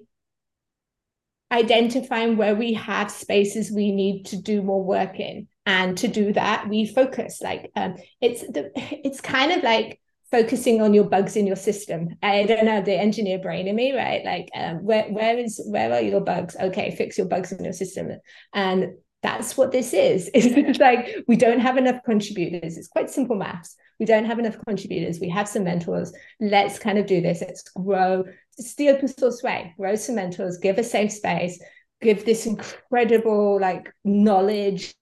identifying 1.52 2.38
where 2.38 2.56
we 2.56 2.74
have 2.74 3.12
spaces 3.12 3.72
we 3.72 3.92
need 3.92 4.26
to 4.26 4.38
do 4.38 4.62
more 4.62 4.84
work 4.84 5.20
in 5.20 5.48
and 5.66 5.98
to 5.98 6.08
do 6.08 6.34
that 6.34 6.68
we 6.68 6.86
focus 6.88 7.40
like 7.42 7.72
um 7.76 7.96
it's 8.20 8.42
the 8.42 8.72
it's 8.76 9.22
kind 9.22 9.52
of 9.52 9.64
like 9.64 10.00
focusing 10.36 10.82
on 10.82 10.94
your 10.94 11.06
bugs 11.06 11.38
in 11.38 11.48
your 11.48 11.56
system. 11.56 12.10
I 12.22 12.44
don't 12.44 12.66
know 12.66 12.82
the 12.82 13.00
engineer 13.00 13.40
brain 13.40 13.68
in 13.68 13.76
me, 13.76 13.96
right? 13.96 14.24
Like, 14.26 14.50
um, 14.54 14.84
where 14.84 15.06
where 15.06 15.38
is 15.38 15.62
where 15.66 15.94
are 15.94 16.02
your 16.02 16.22
bugs? 16.22 16.56
Okay, 16.60 16.94
fix 16.96 17.18
your 17.18 17.28
bugs 17.28 17.52
in 17.54 17.64
your 17.64 17.74
system, 17.74 18.12
and 18.54 18.96
that's 19.24 19.56
what 19.58 19.72
this 19.72 19.94
is. 19.94 20.30
It's 20.36 20.80
like 20.80 21.16
we 21.28 21.38
don't 21.38 21.62
have 21.62 21.78
enough 21.78 22.02
contributors. 22.06 22.78
It's 22.78 22.90
quite 22.90 23.10
simple 23.10 23.38
maths. 23.38 23.76
We 24.00 24.06
don't 24.06 24.26
have 24.26 24.40
enough 24.40 24.58
contributors. 24.68 25.22
We 25.22 25.30
have 25.30 25.48
some 25.48 25.64
mentors. 25.64 26.12
Let's 26.42 26.80
kind 26.80 26.98
of 26.98 27.06
do 27.06 27.22
this. 27.22 27.40
Let's 27.42 27.64
grow. 27.70 28.26
It's 28.58 28.76
the 28.76 28.90
open 28.90 29.08
source 29.08 29.42
way. 29.42 29.74
Grow 29.78 29.96
some 29.96 30.16
mentors. 30.16 30.58
Give 30.58 30.78
a 30.78 30.84
safe 30.84 31.14
space. 31.14 31.62
Give 32.02 32.26
this 32.26 32.46
incredible 32.46 33.58
like 33.62 33.90
knowledge 34.04 34.94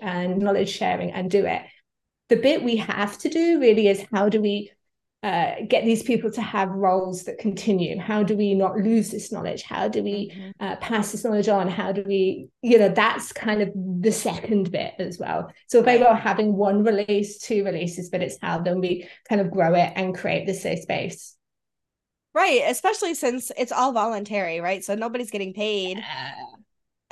and 0.00 0.38
knowledge 0.38 0.70
sharing 0.70 1.12
and 1.12 1.30
do 1.30 1.46
it 1.46 1.62
the 2.32 2.40
bit 2.40 2.64
we 2.64 2.76
have 2.76 3.18
to 3.18 3.28
do 3.28 3.60
really 3.60 3.88
is 3.88 4.06
how 4.10 4.30
do 4.30 4.40
we 4.40 4.72
uh, 5.22 5.52
get 5.68 5.84
these 5.84 6.02
people 6.02 6.30
to 6.30 6.40
have 6.40 6.70
roles 6.70 7.24
that 7.24 7.36
continue? 7.36 7.98
How 7.98 8.22
do 8.22 8.34
we 8.34 8.54
not 8.54 8.78
lose 8.78 9.10
this 9.10 9.30
knowledge? 9.30 9.62
How 9.62 9.86
do 9.86 10.02
we 10.02 10.32
mm-hmm. 10.34 10.50
uh, 10.58 10.76
pass 10.76 11.12
this 11.12 11.24
knowledge 11.24 11.48
on? 11.48 11.68
How 11.68 11.92
do 11.92 12.02
we, 12.06 12.48
you 12.62 12.78
know, 12.78 12.88
that's 12.88 13.34
kind 13.34 13.60
of 13.60 13.68
the 13.74 14.10
second 14.10 14.72
bit 14.72 14.94
as 14.98 15.18
well. 15.18 15.52
So 15.68 15.82
very 15.82 15.98
well 15.98 16.14
having 16.14 16.56
one 16.56 16.84
release, 16.84 17.36
two 17.38 17.66
releases, 17.66 18.08
but 18.08 18.22
it's 18.22 18.38
how 18.40 18.60
then 18.60 18.80
we 18.80 19.06
kind 19.28 19.42
of 19.42 19.50
grow 19.50 19.74
it 19.74 19.92
and 19.94 20.16
create 20.16 20.46
this 20.46 20.62
safe 20.62 20.80
space. 20.80 21.36
Right, 22.32 22.62
especially 22.66 23.12
since 23.12 23.52
it's 23.58 23.72
all 23.72 23.92
voluntary, 23.92 24.62
right? 24.62 24.82
So 24.82 24.94
nobody's 24.94 25.30
getting 25.30 25.52
paid. 25.52 26.02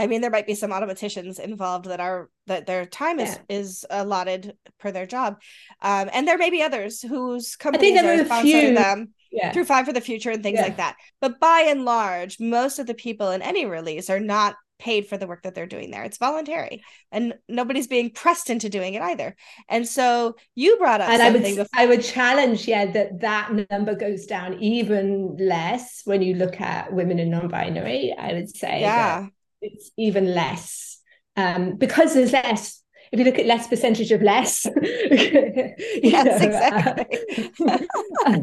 I 0.00 0.07
mean, 0.07 0.23
there 0.23 0.30
might 0.30 0.47
be 0.47 0.54
some 0.54 0.71
Automatticians 0.71 1.38
involved 1.38 1.85
that 1.85 2.00
are 2.00 2.30
that 2.47 2.66
their 2.66 2.87
time 2.87 3.19
yeah. 3.19 3.26
is 3.26 3.38
is 3.49 3.87
allotted 3.90 4.57
per 4.78 4.90
their 4.90 5.04
job, 5.04 5.37
um, 5.83 6.09
and 6.12 6.26
there 6.26 6.38
may 6.38 6.49
be 6.49 6.62
others 6.62 7.02
whose 7.02 7.54
companies 7.54 8.00
are 8.00 8.25
sponsoring 8.25 8.75
them 8.75 9.11
yeah. 9.30 9.52
through 9.52 9.66
Five 9.66 9.85
for 9.85 9.92
the 9.92 10.00
Future 10.00 10.30
and 10.30 10.42
things 10.42 10.57
yeah. 10.57 10.64
like 10.64 10.78
that. 10.78 10.97
But 11.21 11.38
by 11.38 11.66
and 11.69 11.85
large, 11.85 12.40
most 12.40 12.78
of 12.78 12.87
the 12.87 12.95
people 12.95 13.30
in 13.30 13.42
any 13.42 13.66
release 13.66 14.09
are 14.09 14.21
not 14.21 14.57
paid 14.78 15.07
for 15.07 15.19
the 15.19 15.26
work 15.26 15.42
that 15.42 15.54
they're 15.54 15.66
doing 15.66 15.90
there. 15.90 16.04
It's 16.04 16.16
voluntary, 16.16 16.83
and 17.12 17.35
nobody's 17.47 17.87
being 17.87 18.09
pressed 18.09 18.49
into 18.49 18.71
doing 18.71 18.95
it 18.95 19.02
either. 19.02 19.37
And 19.69 19.87
so 19.87 20.37
you 20.54 20.78
brought 20.78 21.02
up, 21.02 21.11
and 21.11 21.21
I 21.21 21.30
would 21.30 21.42
before- 21.42 21.66
I 21.75 21.85
would 21.85 22.02
challenge, 22.02 22.66
yeah, 22.66 22.90
that 22.92 23.21
that 23.21 23.71
number 23.71 23.95
goes 23.95 24.25
down 24.25 24.59
even 24.62 25.37
less 25.37 26.00
when 26.07 26.23
you 26.23 26.37
look 26.37 26.59
at 26.59 26.90
women 26.90 27.19
and 27.19 27.30
non-binary. 27.30 28.14
I 28.19 28.33
would 28.33 28.49
say, 28.49 28.80
yeah 28.80 29.26
it's 29.61 29.90
even 29.97 30.35
less. 30.35 30.99
Um, 31.37 31.76
because 31.76 32.14
there's 32.14 32.33
less 32.33 32.81
if 33.12 33.19
you 33.19 33.25
look 33.25 33.38
at 33.38 33.47
less 33.47 33.67
percentage 33.67 34.12
of 34.12 34.23
less 34.23 34.67
yes 34.83 36.43
exactly. 36.43 37.19
uh, 37.67 37.79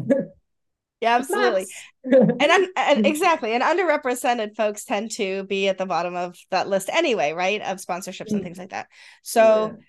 yeah 1.00 1.16
absolutely. 1.16 1.66
And, 2.04 2.68
and 2.76 3.06
exactly 3.06 3.52
and 3.52 3.62
underrepresented 3.62 4.56
folks 4.56 4.84
tend 4.84 5.10
to 5.12 5.44
be 5.44 5.68
at 5.68 5.78
the 5.78 5.86
bottom 5.86 6.16
of 6.16 6.36
that 6.50 6.68
list 6.68 6.90
anyway 6.92 7.32
right 7.32 7.62
of 7.62 7.78
sponsorships 7.78 8.30
and 8.30 8.40
mm. 8.40 8.44
things 8.44 8.58
like 8.58 8.70
that. 8.70 8.88
So 9.22 9.74
yeah. 9.76 9.84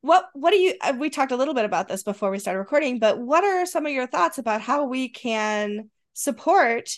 what 0.00 0.26
what 0.32 0.50
do 0.50 0.56
you 0.56 0.74
uh, 0.80 0.94
we 0.98 1.10
talked 1.10 1.32
a 1.32 1.36
little 1.36 1.54
bit 1.54 1.64
about 1.64 1.88
this 1.88 2.02
before 2.02 2.30
we 2.30 2.38
started 2.38 2.58
recording 2.58 2.98
but 2.98 3.18
what 3.18 3.44
are 3.44 3.66
some 3.66 3.86
of 3.86 3.92
your 3.92 4.06
thoughts 4.06 4.38
about 4.38 4.60
how 4.60 4.86
we 4.86 5.08
can 5.08 5.90
support 6.14 6.90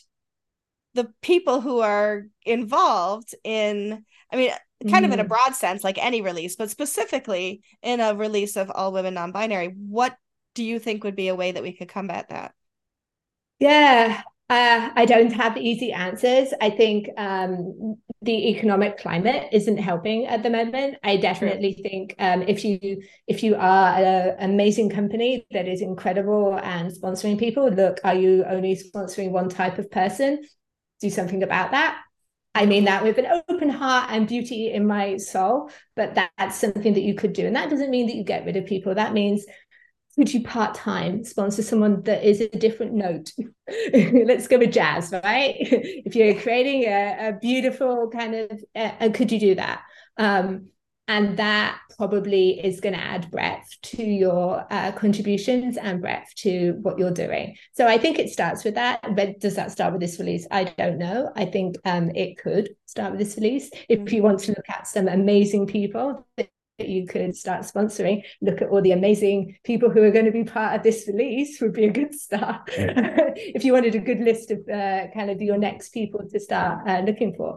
the 0.94 1.12
people 1.22 1.60
who 1.60 1.80
are 1.80 2.24
involved 2.44 3.34
in 3.44 4.04
i 4.32 4.36
mean 4.36 4.50
kind 4.90 5.04
mm. 5.04 5.08
of 5.08 5.12
in 5.12 5.20
a 5.20 5.24
mm. 5.24 5.28
broad 5.28 5.54
sense 5.54 5.84
like 5.84 5.98
any 5.98 6.20
release 6.20 6.56
but 6.56 6.70
specifically 6.70 7.62
in 7.82 8.00
a 8.00 8.14
release 8.14 8.56
of 8.56 8.70
all 8.70 8.92
women 8.92 9.14
non-binary 9.14 9.74
what 9.88 10.16
do 10.54 10.64
you 10.64 10.78
think 10.78 11.04
would 11.04 11.16
be 11.16 11.28
a 11.28 11.34
way 11.34 11.52
that 11.52 11.62
we 11.62 11.72
could 11.72 11.88
combat 11.88 12.28
that 12.28 12.52
yeah 13.58 14.22
uh, 14.52 14.90
I 14.94 15.06
don't 15.06 15.32
have 15.32 15.56
easy 15.56 15.92
answers. 15.92 16.52
I 16.60 16.68
think 16.68 17.08
um, 17.16 17.96
the 18.20 18.50
economic 18.50 18.98
climate 18.98 19.48
isn't 19.50 19.78
helping 19.78 20.26
at 20.26 20.42
the 20.42 20.50
moment. 20.50 20.96
I 21.02 21.16
definitely 21.16 21.72
True. 21.72 21.82
think 21.82 22.14
um, 22.18 22.42
if 22.42 22.62
you 22.62 23.02
if 23.26 23.42
you 23.42 23.54
are 23.54 23.94
an 23.96 24.50
amazing 24.50 24.90
company 24.90 25.46
that 25.52 25.66
is 25.66 25.80
incredible 25.80 26.60
and 26.62 26.92
sponsoring 26.92 27.38
people, 27.38 27.70
look, 27.70 27.98
are 28.04 28.14
you 28.14 28.44
only 28.44 28.76
sponsoring 28.76 29.30
one 29.30 29.48
type 29.48 29.78
of 29.78 29.90
person? 29.90 30.42
Do 31.02 31.10
something 31.10 31.42
about 31.42 31.72
that. 31.72 32.00
I 32.54 32.66
mean 32.66 32.84
that 32.84 33.02
with 33.02 33.18
an 33.18 33.42
open 33.48 33.68
heart 33.68 34.10
and 34.10 34.28
beauty 34.28 34.72
in 34.72 34.86
my 34.86 35.16
soul, 35.16 35.70
but 35.96 36.14
that, 36.16 36.30
that's 36.36 36.56
something 36.56 36.94
that 36.94 37.02
you 37.02 37.14
could 37.14 37.32
do. 37.32 37.46
And 37.46 37.56
that 37.56 37.70
doesn't 37.70 37.90
mean 37.90 38.06
that 38.06 38.16
you 38.16 38.24
get 38.24 38.44
rid 38.44 38.56
of 38.56 38.66
people. 38.66 38.94
That 38.94 39.14
means 39.14 39.44
could 40.16 40.32
you 40.32 40.42
part 40.42 40.74
time 40.74 41.24
sponsor 41.24 41.62
someone 41.62 42.02
that 42.02 42.22
is 42.22 42.42
a 42.42 42.48
different 42.48 42.92
note? 42.92 43.32
Let's 43.92 44.46
go 44.46 44.58
with 44.58 44.72
jazz, 44.72 45.10
right? 45.12 45.56
if 45.60 46.14
you're 46.14 46.38
creating 46.40 46.84
a, 46.84 47.28
a 47.28 47.38
beautiful 47.40 48.10
kind 48.10 48.34
of, 48.34 48.64
uh, 48.74 49.08
could 49.14 49.32
you 49.32 49.40
do 49.40 49.54
that? 49.54 49.82
Um, 50.18 50.68
and 51.08 51.36
that 51.36 51.78
probably 51.96 52.60
is 52.64 52.80
going 52.80 52.94
to 52.94 53.00
add 53.00 53.30
breadth 53.30 53.76
to 53.82 54.02
your 54.02 54.66
uh, 54.70 54.92
contributions 54.92 55.76
and 55.76 56.00
breadth 56.00 56.34
to 56.36 56.78
what 56.82 56.98
you're 56.98 57.10
doing. 57.10 57.56
So 57.72 57.86
i 57.86 57.98
think 57.98 58.18
it 58.18 58.30
starts 58.30 58.64
with 58.64 58.74
that 58.74 59.00
but 59.16 59.40
does 59.40 59.56
that 59.56 59.72
start 59.72 59.92
with 59.92 60.00
this 60.00 60.18
release? 60.18 60.46
I 60.50 60.64
don't 60.64 60.98
know. 60.98 61.30
I 61.36 61.44
think 61.44 61.76
um, 61.84 62.10
it 62.10 62.38
could 62.38 62.70
start 62.86 63.12
with 63.12 63.20
this 63.20 63.36
release. 63.36 63.70
If 63.88 64.12
you 64.12 64.22
want 64.22 64.40
to 64.40 64.52
look 64.52 64.68
at 64.68 64.86
some 64.86 65.08
amazing 65.08 65.66
people 65.66 66.26
that 66.36 66.50
you 66.78 67.06
could 67.06 67.36
start 67.36 67.62
sponsoring 67.62 68.22
look 68.40 68.62
at 68.62 68.68
all 68.68 68.80
the 68.82 68.92
amazing 68.92 69.56
people 69.62 69.90
who 69.90 70.02
are 70.02 70.10
going 70.10 70.24
to 70.24 70.32
be 70.32 70.42
part 70.42 70.74
of 70.74 70.82
this 70.82 71.06
release 71.06 71.60
would 71.60 71.72
be 71.72 71.84
a 71.84 71.92
good 71.92 72.14
start. 72.14 72.68
If 73.36 73.64
you 73.64 73.72
wanted 73.72 73.94
a 73.94 73.98
good 73.98 74.20
list 74.20 74.50
of 74.50 74.58
uh, 74.68 75.08
kind 75.14 75.30
of 75.30 75.40
your 75.40 75.58
next 75.58 75.90
people 75.90 76.28
to 76.28 76.40
start 76.40 76.88
uh, 76.88 77.00
looking 77.00 77.34
for 77.34 77.56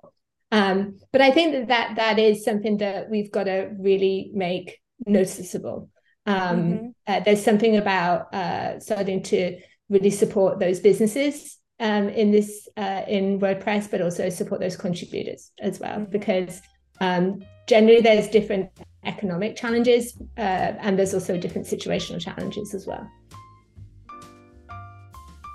um, 0.55 0.99
but 1.11 1.19
I 1.19 1.31
think 1.31 1.51
that, 1.51 1.67
that 1.67 1.95
that 1.97 2.17
is 2.17 2.45
something 2.45 2.77
that 2.77 3.09
we've 3.09 3.29
got 3.29 3.43
to 3.43 3.71
really 3.77 4.31
make 4.33 4.79
noticeable. 5.05 5.89
Um, 6.25 6.37
mm-hmm. 6.37 6.87
uh, 7.07 7.19
there's 7.19 7.43
something 7.43 7.75
about 7.75 8.33
uh, 8.33 8.79
starting 8.79 9.21
to 9.23 9.59
really 9.89 10.09
support 10.09 10.59
those 10.59 10.79
businesses 10.79 11.59
um, 11.81 12.07
in 12.07 12.31
this 12.31 12.69
uh, 12.77 13.01
in 13.05 13.37
WordPress, 13.41 13.91
but 13.91 14.01
also 14.01 14.29
support 14.29 14.61
those 14.61 14.77
contributors 14.77 15.51
as 15.59 15.81
well, 15.81 15.99
mm-hmm. 15.99 16.11
because 16.11 16.61
um, 17.01 17.43
generally 17.67 17.99
there's 17.99 18.29
different 18.29 18.69
economic 19.03 19.57
challenges 19.57 20.17
uh, 20.37 20.71
and 20.79 20.97
there's 20.97 21.13
also 21.13 21.37
different 21.37 21.67
situational 21.67 22.21
challenges 22.21 22.73
as 22.73 22.87
well. 22.87 23.05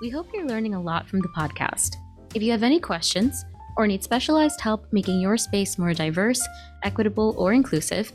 We 0.03 0.11
hope 0.11 0.27
you're 0.35 0.47
learning 0.47 0.75
a 0.75 0.81
lot 0.81 1.09
from 1.09 1.21
the 1.21 1.29
podcast. 1.29 1.97
If 2.35 2.43
you 2.43 2.53
have 2.53 2.63
any 2.63 2.81
questions, 2.81 3.47
or 3.77 3.87
need 3.87 4.05
specialized 4.05 4.61
help 4.61 4.87
making 4.93 5.21
your 5.21 5.37
space 5.37 5.79
more 5.79 5.95
diverse, 5.95 6.41
equitable, 6.83 7.35
or 7.39 7.53
inclusive, 7.53 8.13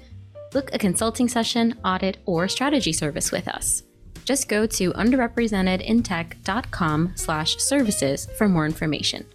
book 0.51 0.69
a 0.73 0.77
consulting 0.77 1.27
session, 1.27 1.73
audit, 1.83 2.17
or 2.25 2.47
strategy 2.47 2.93
service 2.93 3.31
with 3.31 3.47
us. 3.47 3.83
Just 4.25 4.47
go 4.47 4.65
to 4.65 4.91
underrepresentedintech.com 4.93 7.13
slash 7.15 7.57
services 7.57 8.27
for 8.37 8.49
more 8.49 8.65
information. 8.65 9.25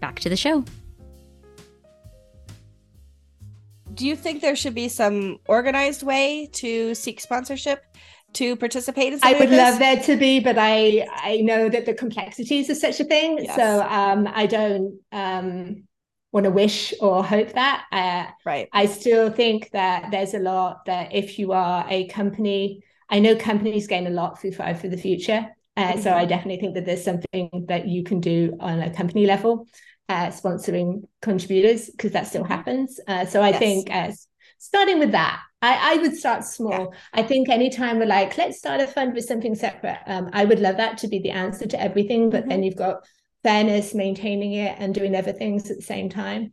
Back 0.00 0.18
to 0.20 0.28
the 0.28 0.36
show. 0.36 0.64
Do 3.94 4.06
you 4.06 4.14
think 4.16 4.40
there 4.40 4.56
should 4.56 4.74
be 4.74 4.88
some 4.88 5.38
organized 5.46 6.02
way 6.02 6.48
to 6.52 6.94
seek 6.94 7.20
sponsorship? 7.20 7.84
To 8.34 8.56
participate 8.56 9.12
as 9.12 9.20
I 9.22 9.32
would 9.32 9.50
love 9.50 9.78
there 9.78 10.00
to 10.00 10.16
be, 10.16 10.40
but 10.40 10.56
I 10.58 11.06
I 11.10 11.38
know 11.38 11.68
that 11.68 11.86
the 11.86 11.94
complexities 11.94 12.70
of 12.70 12.76
such 12.76 13.00
a 13.00 13.04
thing. 13.04 13.38
Yes. 13.42 13.56
So 13.56 13.82
um, 13.82 14.28
I 14.32 14.46
don't 14.46 14.98
um, 15.12 15.84
want 16.32 16.44
to 16.44 16.50
wish 16.50 16.94
or 17.00 17.24
hope 17.24 17.52
that. 17.52 17.84
Uh, 17.90 18.26
right. 18.44 18.68
I 18.72 18.86
still 18.86 19.30
think 19.30 19.70
that 19.72 20.10
there's 20.10 20.34
a 20.34 20.38
lot 20.38 20.84
that 20.86 21.14
if 21.14 21.38
you 21.38 21.52
are 21.52 21.84
a 21.88 22.06
company, 22.08 22.82
I 23.08 23.18
know 23.18 23.36
companies 23.36 23.86
gain 23.86 24.06
a 24.06 24.10
lot 24.10 24.40
through 24.40 24.52
Five 24.52 24.80
for 24.80 24.88
the 24.88 24.96
Future. 24.96 25.48
Uh, 25.76 25.92
mm-hmm. 25.92 26.00
So 26.00 26.12
I 26.12 26.24
definitely 26.24 26.60
think 26.60 26.74
that 26.74 26.86
there's 26.86 27.04
something 27.04 27.50
that 27.68 27.88
you 27.88 28.04
can 28.04 28.20
do 28.20 28.56
on 28.60 28.80
a 28.80 28.94
company 28.94 29.26
level, 29.26 29.66
uh, 30.08 30.28
sponsoring 30.28 31.02
contributors 31.22 31.90
because 31.90 32.12
that 32.12 32.26
still 32.26 32.42
mm-hmm. 32.42 32.52
happens. 32.52 33.00
Uh, 33.06 33.24
so 33.24 33.40
I 33.40 33.50
yes. 33.50 33.58
think 33.58 33.90
as 33.90 34.26
starting 34.58 34.98
with 34.98 35.12
that 35.12 35.40
I, 35.62 35.94
I 35.94 35.96
would 35.98 36.16
start 36.16 36.44
small. 36.44 36.70
Yeah. 36.92 36.98
I 37.12 37.22
think 37.22 37.48
anytime 37.48 37.98
we're 37.98 38.06
like, 38.06 38.36
let's 38.38 38.58
start 38.58 38.80
a 38.80 38.86
fund 38.86 39.14
with 39.14 39.24
something 39.24 39.54
separate, 39.54 39.98
um, 40.06 40.30
I 40.32 40.44
would 40.44 40.60
love 40.60 40.78
that 40.78 40.98
to 40.98 41.08
be 41.08 41.18
the 41.18 41.30
answer 41.30 41.66
to 41.66 41.80
everything. 41.80 42.30
But 42.30 42.40
mm-hmm. 42.40 42.48
then 42.48 42.62
you've 42.62 42.76
got 42.76 43.04
fairness, 43.42 43.94
maintaining 43.94 44.54
it, 44.54 44.76
and 44.78 44.94
doing 44.94 45.14
other 45.14 45.32
things 45.32 45.70
at 45.70 45.76
the 45.76 45.82
same 45.82 46.08
time. 46.08 46.52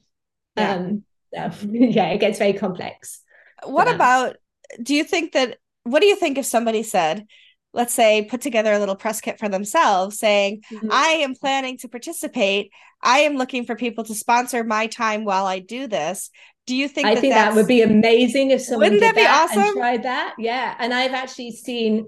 Yeah. 0.57 0.75
Um, 0.75 1.03
yeah, 1.33 2.09
it 2.09 2.19
gets 2.19 2.39
very 2.39 2.53
complex. 2.53 3.21
What 3.63 3.87
about, 3.87 4.37
do 4.81 4.93
you 4.93 5.03
think 5.03 5.33
that, 5.33 5.57
what 5.83 6.01
do 6.01 6.05
you 6.05 6.15
think 6.15 6.37
if 6.37 6.45
somebody 6.45 6.83
said, 6.83 7.25
let's 7.73 7.93
say 7.93 8.23
put 8.23 8.41
together 8.41 8.73
a 8.73 8.79
little 8.79 8.95
press 8.95 9.21
kit 9.21 9.39
for 9.39 9.49
themselves 9.49 10.17
saying 10.17 10.61
mm-hmm. 10.71 10.87
i 10.89 11.09
am 11.19 11.35
planning 11.35 11.77
to 11.77 11.87
participate 11.87 12.71
i 13.03 13.19
am 13.19 13.35
looking 13.35 13.65
for 13.65 13.75
people 13.75 14.03
to 14.03 14.15
sponsor 14.15 14.63
my 14.63 14.87
time 14.87 15.25
while 15.25 15.45
i 15.45 15.59
do 15.59 15.85
this 15.85 16.29
do 16.67 16.75
you 16.75 16.87
think 16.87 17.07
I 17.07 17.15
that 17.15 17.21
think 17.21 17.33
that 17.33 17.55
would 17.55 17.65
be 17.65 17.81
amazing 17.81 18.51
if 18.51 18.61
someone 18.61 18.91
wouldn't 18.91 19.01
that 19.01 19.15
be 19.15 19.21
that 19.21 19.49
awesome? 19.49 19.73
Tried 19.73 20.03
that, 20.03 20.35
yeah. 20.37 20.75
And 20.77 20.93
I've 20.93 21.13
actually 21.13 21.51
seen 21.53 22.07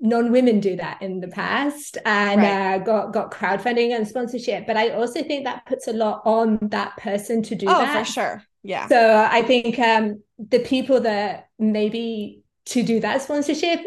non-women 0.00 0.58
do 0.60 0.74
that 0.76 1.00
in 1.00 1.20
the 1.20 1.28
past 1.28 1.98
and 2.04 2.40
right. 2.40 2.74
uh, 2.74 2.78
got 2.78 3.12
got 3.12 3.30
crowdfunding 3.30 3.94
and 3.94 4.08
sponsorship. 4.08 4.66
But 4.66 4.78
I 4.78 4.90
also 4.90 5.22
think 5.22 5.44
that 5.44 5.66
puts 5.66 5.86
a 5.86 5.92
lot 5.92 6.22
on 6.24 6.58
that 6.62 6.96
person 6.96 7.42
to 7.42 7.54
do 7.54 7.66
oh, 7.68 7.78
that. 7.78 8.06
for 8.06 8.12
sure. 8.12 8.42
Yeah. 8.62 8.88
So 8.88 9.28
I 9.30 9.42
think 9.42 9.78
um, 9.78 10.22
the 10.38 10.60
people 10.60 11.00
that 11.00 11.48
maybe 11.58 12.42
to 12.66 12.82
do 12.82 12.98
that 13.00 13.20
sponsorship, 13.20 13.80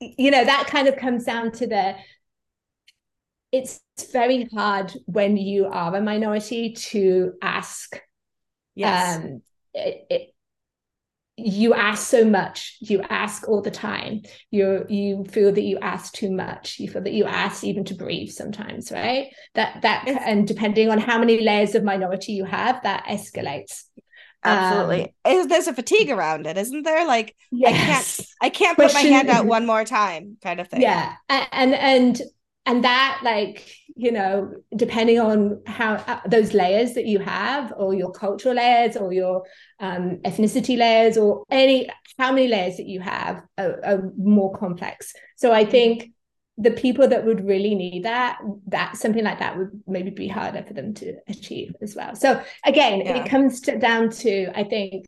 you 0.00 0.30
know, 0.30 0.44
that 0.44 0.66
kind 0.68 0.86
of 0.86 0.96
comes 0.96 1.24
down 1.24 1.50
to 1.52 1.66
the 1.66 1.96
it's 3.52 3.80
very 4.12 4.48
hard 4.52 4.92
when 5.06 5.38
you 5.38 5.66
are 5.66 5.94
a 5.96 6.00
minority 6.00 6.74
to 6.74 7.32
ask 7.40 7.98
Yes. 8.76 9.16
Um, 9.16 9.42
it, 9.74 10.06
it, 10.08 10.32
you 11.38 11.74
ask 11.74 12.08
so 12.08 12.24
much. 12.24 12.78
You 12.80 13.02
ask 13.02 13.46
all 13.46 13.60
the 13.60 13.70
time. 13.70 14.22
You 14.50 14.86
you 14.88 15.24
feel 15.24 15.52
that 15.52 15.62
you 15.62 15.78
ask 15.80 16.14
too 16.14 16.30
much. 16.30 16.78
You 16.78 16.88
feel 16.88 17.02
that 17.02 17.12
you 17.12 17.24
ask 17.24 17.62
even 17.62 17.84
to 17.86 17.94
breathe 17.94 18.30
sometimes 18.30 18.90
right? 18.90 19.28
That 19.54 19.82
that 19.82 20.04
it's, 20.06 20.18
and 20.24 20.48
depending 20.48 20.88
on 20.88 20.98
how 20.98 21.18
many 21.18 21.42
layers 21.42 21.74
of 21.74 21.84
minority 21.84 22.32
you 22.32 22.44
have 22.44 22.82
that 22.84 23.04
escalates. 23.04 23.84
Absolutely. 24.44 25.14
Um, 25.24 25.48
there's 25.48 25.66
a 25.66 25.74
fatigue 25.74 26.08
around 26.08 26.46
it 26.46 26.56
isn't 26.56 26.84
there? 26.84 27.06
Like 27.06 27.34
yes. 27.52 27.70
i 27.70 27.76
can't 27.76 28.28
i 28.40 28.48
can't 28.48 28.76
Question, 28.76 29.00
put 29.00 29.10
my 29.10 29.16
hand 29.16 29.28
out 29.28 29.44
one 29.44 29.66
more 29.66 29.84
time 29.84 30.38
kind 30.42 30.60
of 30.60 30.68
thing. 30.68 30.80
Yeah. 30.80 31.16
And 31.28 31.74
and 31.74 32.22
and 32.64 32.84
that 32.84 33.20
like 33.22 33.70
you 33.96 34.12
know 34.12 34.52
depending 34.76 35.18
on 35.18 35.60
how 35.66 35.94
uh, 35.94 36.20
those 36.28 36.52
layers 36.52 36.92
that 36.92 37.06
you 37.06 37.18
have 37.18 37.72
or 37.76 37.94
your 37.94 38.12
cultural 38.12 38.54
layers 38.54 38.96
or 38.96 39.12
your 39.12 39.42
um, 39.80 40.18
ethnicity 40.24 40.76
layers 40.76 41.16
or 41.16 41.44
any 41.50 41.88
how 42.18 42.30
many 42.30 42.48
layers 42.48 42.76
that 42.76 42.86
you 42.86 43.00
have 43.00 43.42
are, 43.58 43.84
are, 43.84 44.12
more 44.16 44.56
complex. 44.56 45.12
So 45.36 45.52
i 45.52 45.64
think 45.64 46.12
the 46.58 46.70
people 46.70 47.06
that 47.08 47.24
would 47.24 47.44
really 47.44 47.74
need 47.74 48.04
that 48.04 48.38
that 48.68 48.96
something 48.96 49.24
like 49.24 49.38
that 49.40 49.58
would 49.58 49.82
maybe 49.86 50.10
be 50.10 50.28
harder 50.28 50.62
for 50.62 50.72
them 50.72 50.94
to 50.94 51.14
achieve 51.28 51.74
as 51.82 51.94
well. 51.94 52.14
So 52.14 52.42
again 52.64 53.00
yeah. 53.00 53.16
it 53.16 53.28
comes 53.28 53.60
to, 53.62 53.78
down 53.78 54.10
to 54.10 54.50
i 54.58 54.64
think 54.64 55.06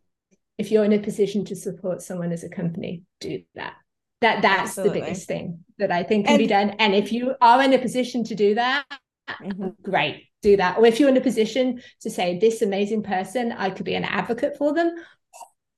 if 0.59 0.73
you're 0.73 0.85
in 0.85 0.93
a 0.93 0.99
position 0.99 1.45
to 1.45 1.57
support 1.57 2.03
someone 2.03 2.33
as 2.33 2.45
a 2.45 2.49
company 2.49 3.03
do 3.21 3.43
that 3.55 3.75
that 4.21 4.43
that's 4.43 4.71
Absolutely. 4.71 5.01
the 5.01 5.07
biggest 5.07 5.29
thing 5.29 5.65
that 5.79 5.93
I 5.93 6.03
think 6.03 6.27
can 6.27 6.35
and, 6.35 6.39
be 6.39 6.47
done. 6.47 6.71
And 6.79 6.95
if 6.95 7.13
you 7.13 7.35
are 7.41 7.63
in 7.63 7.73
a 7.73 7.79
position 7.79 8.25
to 8.25 8.35
do 8.35 8.55
that, 8.57 8.85
mm-hmm. 9.29 9.69
great, 9.83 10.27
do 10.43 10.57
that. 10.57 10.79
Or 10.79 10.87
if 10.87 10.99
you're 10.99 11.09
in 11.09 11.17
a 11.17 11.23
position 11.23 11.83
to 12.01 12.11
say, 12.11 12.39
this 12.39 12.63
amazing 12.63 13.03
person, 13.03 13.53
I 13.53 13.71
could 13.71 13.87
be 13.87 13.95
an 13.95 14.05
advocate 14.05 14.57
for 14.57 14.75
them, 14.75 14.95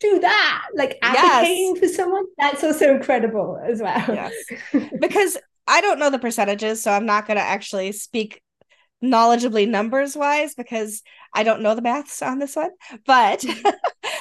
do 0.00 0.18
that. 0.20 0.68
Like 0.75 0.99
advocating 1.02 1.76
yes. 1.76 1.78
for 1.78 1.88
someone, 1.88 2.25
that's 2.38 2.64
also 2.64 2.94
incredible 2.94 3.61
as 3.62 3.80
well. 3.80 4.04
Yes. 4.09 4.32
because 5.00 5.37
I 5.66 5.80
don't 5.82 5.99
know 5.99 6.11
the 6.11 6.18
percentages, 6.18 6.82
so 6.82 6.90
I'm 6.90 7.06
not 7.06 7.26
going 7.26 7.37
to 7.37 7.42
actually 7.42 7.92
speak 7.92 8.42
knowledgeably 9.02 9.68
numbers 9.68 10.16
wise 10.16 10.54
because 10.54 11.02
I 11.32 11.42
don't 11.42 11.62
know 11.62 11.75
the 11.75 11.82
maths 11.82 12.23
on 12.23 12.38
this 12.38 12.56
one. 12.56 12.70
But 13.06 13.44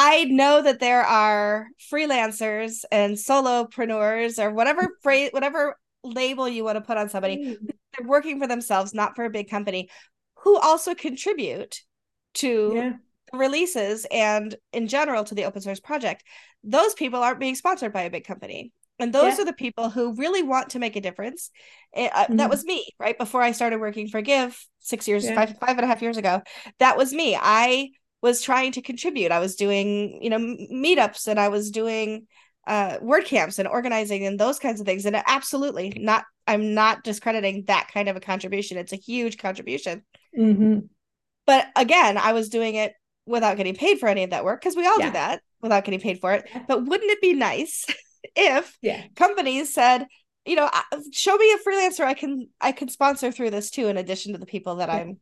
I 0.00 0.24
know 0.24 0.62
that 0.62 0.78
there 0.78 1.02
are 1.02 1.66
freelancers 1.92 2.84
and 2.92 3.16
solopreneurs 3.16 4.40
or 4.40 4.52
whatever 4.52 4.96
phrase, 5.02 5.30
whatever 5.32 5.76
label 6.04 6.48
you 6.48 6.62
want 6.62 6.76
to 6.76 6.82
put 6.82 6.96
on 6.96 7.08
somebody, 7.08 7.36
mm. 7.38 7.56
they're 7.66 8.06
working 8.06 8.38
for 8.38 8.46
themselves, 8.46 8.94
not 8.94 9.16
for 9.16 9.24
a 9.24 9.30
big 9.30 9.50
company, 9.50 9.90
who 10.44 10.56
also 10.56 10.94
contribute 10.94 11.80
to 12.34 12.72
yeah. 12.76 12.92
releases 13.32 14.06
and 14.12 14.54
in 14.72 14.86
general 14.86 15.24
to 15.24 15.34
the 15.34 15.44
open 15.44 15.62
source 15.62 15.80
project. 15.80 16.22
Those 16.62 16.94
people 16.94 17.20
aren't 17.24 17.40
being 17.40 17.56
sponsored 17.56 17.92
by 17.92 18.02
a 18.02 18.10
big 18.10 18.24
company. 18.24 18.70
And 19.00 19.12
those 19.12 19.34
yeah. 19.34 19.42
are 19.42 19.46
the 19.46 19.52
people 19.52 19.90
who 19.90 20.14
really 20.14 20.44
want 20.44 20.70
to 20.70 20.78
make 20.78 20.94
a 20.94 21.00
difference. 21.00 21.50
It, 21.92 22.12
uh, 22.14 22.24
mm-hmm. 22.24 22.36
That 22.36 22.50
was 22.50 22.64
me, 22.64 22.86
right? 23.00 23.18
Before 23.18 23.42
I 23.42 23.50
started 23.50 23.80
working 23.80 24.06
for 24.06 24.22
Give 24.22 24.56
six 24.78 25.08
years, 25.08 25.24
yeah. 25.24 25.34
five, 25.34 25.58
five 25.58 25.76
and 25.76 25.80
a 25.80 25.86
half 25.88 26.02
years 26.02 26.18
ago. 26.18 26.42
That 26.78 26.96
was 26.96 27.12
me. 27.12 27.36
I 27.36 27.90
was 28.22 28.42
trying 28.42 28.72
to 28.72 28.82
contribute. 28.82 29.32
I 29.32 29.38
was 29.38 29.56
doing, 29.56 30.20
you 30.22 30.30
know, 30.30 30.38
meetups 30.38 31.26
and 31.26 31.38
I 31.38 31.48
was 31.48 31.70
doing 31.70 32.26
uh 32.66 32.98
WordCamps 32.98 33.58
and 33.58 33.68
organizing 33.68 34.26
and 34.26 34.38
those 34.38 34.58
kinds 34.58 34.80
of 34.80 34.86
things. 34.86 35.06
And 35.06 35.16
absolutely 35.26 35.90
not, 35.96 36.24
I'm 36.46 36.74
not 36.74 37.04
discrediting 37.04 37.64
that 37.66 37.88
kind 37.92 38.08
of 38.08 38.16
a 38.16 38.20
contribution. 38.20 38.78
It's 38.78 38.92
a 38.92 38.96
huge 38.96 39.38
contribution. 39.38 40.04
Mm-hmm. 40.36 40.80
But 41.46 41.68
again, 41.76 42.18
I 42.18 42.32
was 42.32 42.48
doing 42.48 42.74
it 42.74 42.92
without 43.26 43.56
getting 43.56 43.74
paid 43.74 43.98
for 44.00 44.08
any 44.08 44.24
of 44.24 44.30
that 44.30 44.44
work 44.44 44.60
because 44.60 44.76
we 44.76 44.86
all 44.86 44.98
yeah. 44.98 45.06
do 45.06 45.12
that 45.12 45.42
without 45.60 45.84
getting 45.84 46.00
paid 46.00 46.20
for 46.20 46.32
it. 46.32 46.48
But 46.66 46.84
wouldn't 46.84 47.10
it 47.10 47.20
be 47.20 47.34
nice 47.34 47.86
if 48.36 48.76
yeah. 48.82 49.04
companies 49.16 49.72
said, 49.72 50.06
you 50.44 50.56
know, 50.56 50.68
show 51.12 51.36
me 51.36 51.52
a 51.52 51.58
freelancer 51.58 52.04
I 52.04 52.14
can 52.14 52.48
I 52.60 52.72
can 52.72 52.88
sponsor 52.88 53.30
through 53.30 53.50
this 53.50 53.70
too, 53.70 53.88
in 53.88 53.96
addition 53.96 54.32
to 54.32 54.38
the 54.38 54.46
people 54.46 54.76
that 54.76 54.90
I'm 54.90 55.18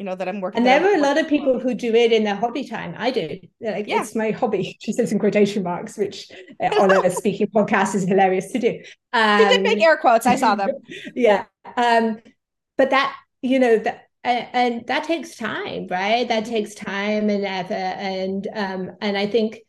you 0.00 0.06
know 0.06 0.14
that 0.14 0.28
i'm 0.28 0.40
working 0.40 0.58
and 0.58 0.66
there 0.66 0.82
are 0.82 0.96
a 0.96 1.00
lot 1.00 1.18
of 1.18 1.28
people 1.28 1.60
who 1.60 1.74
do 1.74 1.94
it 1.94 2.10
in 2.10 2.24
their 2.24 2.34
hobby 2.34 2.64
time. 2.64 2.94
I 2.96 3.10
do. 3.10 3.38
Like 3.60 3.86
yeah. 3.86 4.00
it's 4.00 4.14
my 4.14 4.30
hobby. 4.30 4.78
She 4.80 4.92
says 4.92 5.12
in 5.12 5.18
quotation 5.18 5.62
marks 5.62 5.98
which 5.98 6.30
uh, 6.58 6.80
on 6.80 6.90
a 6.90 7.10
speaking 7.20 7.48
podcast 7.48 7.94
is 7.94 8.04
hilarious 8.04 8.50
to 8.52 8.58
do. 8.58 8.80
Um, 9.12 9.48
did 9.48 9.62
make 9.62 9.82
air 9.82 9.98
quotes. 9.98 10.26
I 10.26 10.36
saw 10.36 10.54
them. 10.54 10.70
Yeah. 11.14 11.44
Um 11.76 12.18
but 12.78 12.90
that 12.90 13.14
you 13.42 13.58
know 13.58 13.78
that 13.78 14.08
and, 14.24 14.48
and 14.52 14.86
that 14.86 15.04
takes 15.04 15.36
time 15.36 15.86
right? 15.90 16.26
That 16.26 16.46
takes 16.46 16.74
time 16.74 17.28
and 17.28 17.44
effort. 17.44 17.74
And 17.74 18.48
um 18.54 18.92
and 19.02 19.18
i 19.18 19.26
think 19.26 19.60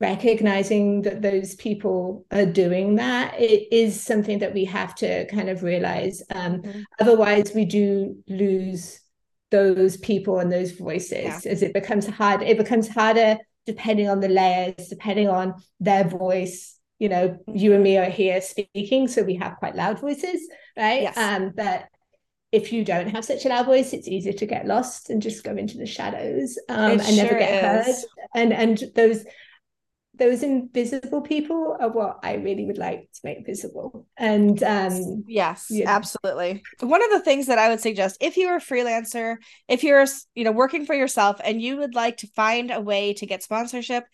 recognizing 0.00 1.02
that 1.02 1.22
those 1.22 1.56
people 1.56 2.24
are 2.30 2.46
doing 2.46 2.94
that 2.96 3.34
it 3.40 3.66
is 3.74 4.00
something 4.00 4.38
that 4.38 4.54
we 4.54 4.64
have 4.64 4.94
to 4.96 5.26
kind 5.26 5.48
of 5.48 5.62
realize. 5.62 6.22
Um 6.30 6.60
mm-hmm. 6.60 6.80
otherwise 7.00 7.52
we 7.54 7.64
do 7.64 8.22
lose 8.28 9.00
those 9.50 9.96
people 9.96 10.38
and 10.38 10.52
those 10.52 10.72
voices 10.72 11.24
yeah. 11.24 11.40
as 11.50 11.62
it 11.62 11.72
becomes 11.72 12.06
hard 12.06 12.42
it 12.42 12.58
becomes 12.58 12.88
harder 12.88 13.38
depending 13.66 14.08
on 14.08 14.20
the 14.20 14.28
layers 14.28 14.88
depending 14.88 15.28
on 15.28 15.54
their 15.80 16.04
voice 16.04 16.78
you 16.98 17.08
know 17.08 17.38
you 17.52 17.72
and 17.74 17.82
me 17.82 17.96
are 17.96 18.10
here 18.10 18.40
speaking 18.40 19.08
so 19.08 19.22
we 19.22 19.36
have 19.36 19.56
quite 19.56 19.74
loud 19.74 19.98
voices 20.00 20.40
right 20.76 21.02
yes. 21.02 21.16
um 21.16 21.52
but 21.54 21.86
if 22.50 22.72
you 22.72 22.84
don't 22.84 23.08
have 23.08 23.24
such 23.24 23.44
a 23.44 23.48
loud 23.48 23.66
voice 23.66 23.92
it's 23.92 24.08
easier 24.08 24.32
to 24.32 24.46
get 24.46 24.66
lost 24.66 25.10
and 25.10 25.22
just 25.22 25.44
go 25.44 25.54
into 25.54 25.76
the 25.78 25.86
shadows 25.86 26.58
um, 26.68 26.92
and 26.92 27.02
sure 27.02 27.16
never 27.16 27.38
get 27.38 27.86
is. 27.86 27.86
heard 27.86 28.04
and 28.34 28.52
and 28.52 28.84
those 28.94 29.24
those 30.18 30.42
invisible 30.42 31.20
people 31.20 31.76
are 31.80 31.88
what 31.88 32.18
I 32.22 32.34
really 32.34 32.66
would 32.66 32.78
like 32.78 33.08
to 33.14 33.20
make 33.24 33.46
visible. 33.46 34.06
And 34.16 34.62
um, 34.62 35.24
yes, 35.26 35.66
yeah. 35.70 35.88
absolutely. 35.88 36.62
One 36.80 37.02
of 37.02 37.10
the 37.10 37.20
things 37.20 37.46
that 37.46 37.58
I 37.58 37.68
would 37.68 37.80
suggest 37.80 38.18
if 38.20 38.36
you're 38.36 38.56
a 38.56 38.60
freelancer, 38.60 39.36
if 39.68 39.82
you're 39.82 40.04
you 40.34 40.44
know 40.44 40.52
working 40.52 40.84
for 40.84 40.94
yourself 40.94 41.40
and 41.44 41.62
you 41.62 41.76
would 41.78 41.94
like 41.94 42.18
to 42.18 42.26
find 42.28 42.70
a 42.70 42.80
way 42.80 43.14
to 43.14 43.26
get 43.26 43.42
sponsorship, 43.42 44.04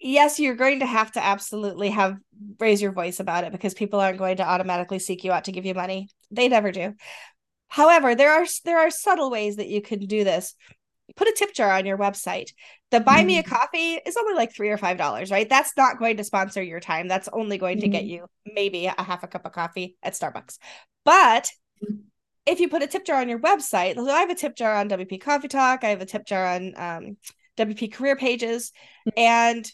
yes, 0.00 0.38
you're 0.38 0.54
going 0.54 0.80
to 0.80 0.86
have 0.86 1.12
to 1.12 1.24
absolutely 1.24 1.90
have 1.90 2.16
raise 2.58 2.80
your 2.80 2.92
voice 2.92 3.20
about 3.20 3.44
it 3.44 3.52
because 3.52 3.74
people 3.74 4.00
aren't 4.00 4.18
going 4.18 4.36
to 4.36 4.48
automatically 4.48 4.98
seek 4.98 5.24
you 5.24 5.32
out 5.32 5.44
to 5.44 5.52
give 5.52 5.66
you 5.66 5.74
money. 5.74 6.08
They 6.30 6.48
never 6.48 6.70
do. 6.70 6.94
However, 7.68 8.14
there 8.14 8.32
are 8.32 8.46
there 8.64 8.78
are 8.78 8.90
subtle 8.90 9.30
ways 9.30 9.56
that 9.56 9.68
you 9.68 9.82
can 9.82 10.00
do 10.00 10.22
this 10.22 10.54
put 11.16 11.28
a 11.28 11.34
tip 11.36 11.54
jar 11.54 11.70
on 11.70 11.86
your 11.86 11.98
website. 11.98 12.50
The 12.90 13.00
buy 13.00 13.18
mm-hmm. 13.18 13.26
me 13.26 13.38
a 13.38 13.42
mm-hmm. 13.42 13.54
coffee 13.54 13.94
is 14.06 14.16
only 14.16 14.34
like 14.34 14.54
three 14.54 14.70
or 14.70 14.78
five 14.78 14.98
dollars, 14.98 15.30
right? 15.30 15.48
That's 15.48 15.76
not 15.76 15.98
going 15.98 16.16
to 16.16 16.24
sponsor 16.24 16.62
your 16.62 16.80
time. 16.80 17.08
That's 17.08 17.28
only 17.32 17.58
going 17.58 17.78
mm-hmm. 17.78 17.82
to 17.82 17.88
get 17.88 18.02
mm-hmm. 18.02 18.10
you 18.10 18.26
maybe 18.54 18.86
a 18.86 19.02
half 19.02 19.22
a 19.22 19.28
cup 19.28 19.46
of 19.46 19.52
coffee 19.52 19.96
at 20.02 20.14
Starbucks. 20.14 20.58
But 21.04 21.50
if 22.46 22.60
you 22.60 22.68
put 22.68 22.82
a 22.82 22.86
tip 22.86 23.04
jar 23.04 23.20
on 23.20 23.28
your 23.28 23.38
website, 23.38 23.96
I 23.96 24.20
have 24.20 24.30
a 24.30 24.34
tip 24.34 24.56
jar 24.56 24.74
on 24.74 24.88
WP 24.88 25.20
Coffee 25.20 25.48
Talk, 25.48 25.84
I 25.84 25.90
have 25.90 26.02
a 26.02 26.06
tip 26.06 26.26
jar 26.26 26.46
on 26.46 26.74
um, 26.76 27.16
WP 27.56 27.92
Career 27.92 28.16
Pages, 28.16 28.72
mm-hmm. 29.08 29.18
and 29.18 29.72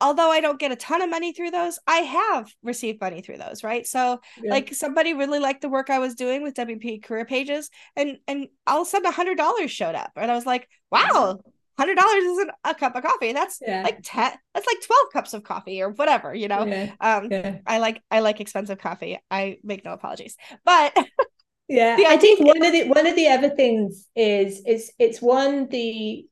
although 0.00 0.30
I 0.30 0.40
don't 0.40 0.58
get 0.58 0.72
a 0.72 0.76
ton 0.76 1.02
of 1.02 1.10
money 1.10 1.32
through 1.32 1.50
those, 1.50 1.78
I 1.86 1.98
have 1.98 2.52
received 2.62 3.00
money 3.00 3.20
through 3.20 3.38
those, 3.38 3.62
right? 3.62 3.86
So 3.86 4.20
yeah. 4.42 4.50
like 4.50 4.74
somebody 4.74 5.14
really 5.14 5.38
liked 5.38 5.62
the 5.62 5.68
work 5.68 5.90
I 5.90 5.98
was 5.98 6.14
doing 6.14 6.42
with 6.42 6.54
WP 6.54 7.02
career 7.02 7.24
pages 7.24 7.70
and 7.96 8.18
and 8.26 8.48
all 8.66 8.82
of 8.82 8.86
a 8.86 8.90
sudden 8.90 9.06
a 9.06 9.12
hundred 9.12 9.36
dollars 9.36 9.70
showed 9.70 9.94
up. 9.94 10.12
And 10.16 10.30
I 10.30 10.34
was 10.34 10.46
like, 10.46 10.68
wow, 10.90 11.40
hundred 11.78 11.96
dollars 11.96 12.24
isn't 12.24 12.50
a 12.64 12.74
cup 12.74 12.96
of 12.96 13.02
coffee. 13.02 13.32
That's 13.32 13.58
yeah. 13.60 13.82
like 13.82 14.00
10, 14.02 14.32
that's 14.54 14.66
like 14.66 14.80
12 14.82 15.06
cups 15.12 15.34
of 15.34 15.42
coffee 15.42 15.82
or 15.82 15.90
whatever, 15.90 16.34
you 16.34 16.48
know? 16.48 16.64
Yeah. 16.64 16.92
Um 17.00 17.60
I 17.66 17.78
like 17.78 18.02
I 18.10 18.20
like 18.20 18.40
expensive 18.40 18.78
coffee. 18.78 19.18
I 19.30 19.58
make 19.62 19.84
no 19.84 19.92
apologies. 19.92 20.36
But 20.64 20.96
yeah, 21.68 21.96
I 22.08 22.16
think 22.16 22.40
one 22.40 22.64
of 22.64 22.72
the 22.72 22.88
one 22.88 23.06
of 23.06 23.16
the 23.16 23.28
other 23.28 23.50
things 23.50 24.08
is 24.16 24.62
is 24.66 24.92
it's 24.98 25.20
one 25.20 25.68
the 25.68 26.26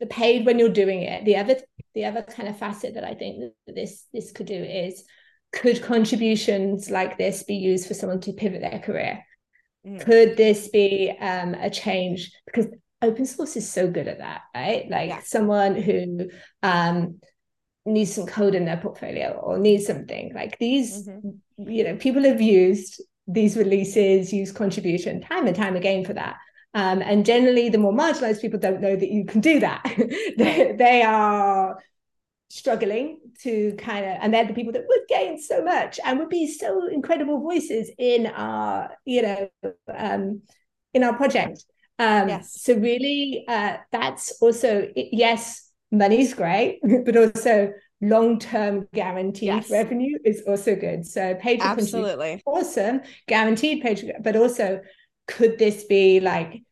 the 0.00 0.06
paid 0.06 0.46
when 0.46 0.58
you're 0.58 0.68
doing 0.68 1.02
it. 1.02 1.24
The 1.24 1.36
other 1.36 1.56
the 1.94 2.04
other 2.04 2.22
kind 2.22 2.48
of 2.48 2.58
facet 2.58 2.94
that 2.94 3.04
I 3.04 3.14
think 3.14 3.52
that 3.66 3.74
this 3.74 4.04
this 4.12 4.32
could 4.32 4.46
do 4.46 4.62
is 4.62 5.04
could 5.52 5.82
contributions 5.82 6.90
like 6.90 7.16
this 7.16 7.42
be 7.42 7.56
used 7.56 7.88
for 7.88 7.94
someone 7.94 8.20
to 8.20 8.32
pivot 8.32 8.60
their 8.60 8.78
career? 8.78 9.24
Mm. 9.86 10.04
Could 10.04 10.36
this 10.36 10.68
be 10.68 11.10
um, 11.20 11.54
a 11.54 11.70
change? 11.70 12.32
Because 12.46 12.66
open 13.02 13.26
source 13.26 13.56
is 13.56 13.70
so 13.70 13.90
good 13.90 14.08
at 14.08 14.18
that, 14.18 14.42
right? 14.54 14.88
Like 14.90 15.08
yeah. 15.08 15.20
someone 15.24 15.74
who 15.74 16.30
um, 16.62 17.20
needs 17.86 18.12
some 18.12 18.26
code 18.26 18.54
in 18.54 18.64
their 18.64 18.76
portfolio 18.76 19.32
or 19.32 19.58
needs 19.58 19.86
something 19.86 20.32
like 20.34 20.58
these, 20.58 21.08
mm-hmm. 21.08 21.70
you 21.70 21.84
know, 21.84 21.96
people 21.96 22.24
have 22.24 22.40
used 22.40 23.02
these 23.26 23.56
releases, 23.56 24.32
use 24.32 24.52
contribution 24.52 25.20
time 25.20 25.46
and 25.46 25.56
time 25.56 25.76
again 25.76 26.04
for 26.04 26.14
that. 26.14 26.36
Um, 26.74 27.02
and 27.02 27.24
generally, 27.24 27.68
the 27.68 27.78
more 27.78 27.92
marginalized 27.92 28.40
people 28.40 28.58
don't 28.58 28.80
know 28.80 28.94
that 28.94 29.10
you 29.10 29.24
can 29.24 29.40
do 29.40 29.60
that. 29.60 29.82
they, 30.36 30.74
they 30.78 31.02
are 31.02 31.78
struggling 32.50 33.18
to 33.42 33.74
kind 33.76 34.06
of 34.06 34.16
and 34.22 34.32
they're 34.32 34.46
the 34.46 34.54
people 34.54 34.72
that 34.72 34.84
would 34.88 35.00
gain 35.06 35.38
so 35.38 35.62
much 35.62 36.00
and 36.02 36.18
would 36.18 36.30
be 36.30 36.46
so 36.46 36.88
incredible 36.88 37.40
voices 37.40 37.90
in 37.98 38.26
our 38.26 38.90
you 39.04 39.20
know 39.20 39.50
um 39.94 40.40
in 40.94 41.04
our 41.04 41.14
project 41.14 41.62
um 41.98 42.26
yes. 42.26 42.58
so 42.58 42.74
really 42.74 43.44
uh 43.48 43.76
that's 43.92 44.40
also 44.40 44.88
yes 44.96 45.68
money's 45.90 46.34
great, 46.34 46.80
but 47.04 47.16
also 47.16 47.72
long-term 48.00 48.88
guaranteed 48.94 49.48
Yes. 49.48 49.70
revenue 49.70 50.18
is 50.24 50.42
also 50.46 50.76
good. 50.76 51.06
So 51.06 51.34
paid 51.36 51.60
for 51.60 51.68
Absolutely. 51.68 52.42
awesome, 52.46 53.00
guaranteed 53.26 53.82
paid, 53.82 54.12
but 54.22 54.36
also 54.36 54.80
could 55.28 55.58
this 55.58 55.84
be 55.84 56.20
like 56.20 56.62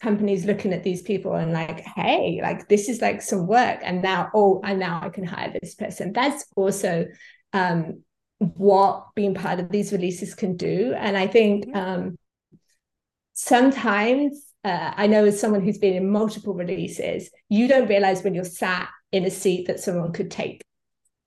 companies 0.00 0.44
looking 0.44 0.72
at 0.72 0.84
these 0.84 1.02
people 1.02 1.34
and 1.34 1.52
like, 1.52 1.80
hey, 1.80 2.40
like 2.42 2.68
this 2.68 2.88
is 2.88 3.00
like 3.00 3.20
some 3.20 3.46
work, 3.46 3.80
and 3.82 4.02
now 4.02 4.30
oh, 4.34 4.60
and 4.64 4.78
now 4.78 5.00
I 5.02 5.10
can 5.10 5.24
hire 5.24 5.52
this 5.52 5.74
person. 5.74 6.12
That's 6.12 6.44
also 6.56 7.06
um, 7.52 8.02
what 8.38 9.08
being 9.14 9.34
part 9.34 9.60
of 9.60 9.70
these 9.70 9.92
releases 9.92 10.34
can 10.34 10.56
do, 10.56 10.94
and 10.96 11.16
I 11.16 11.26
think 11.26 11.74
um, 11.76 12.16
sometimes. 13.34 14.42
Uh, 14.64 14.92
I 14.96 15.06
know 15.06 15.24
as 15.24 15.40
someone 15.40 15.62
who's 15.62 15.78
been 15.78 15.94
in 15.94 16.10
multiple 16.10 16.52
releases, 16.52 17.30
you 17.48 17.68
don't 17.68 17.86
realize 17.86 18.24
when 18.24 18.34
you're 18.34 18.42
sat 18.42 18.88
in 19.12 19.24
a 19.24 19.30
seat 19.30 19.68
that 19.68 19.78
someone 19.78 20.12
could 20.12 20.28
take 20.28 20.60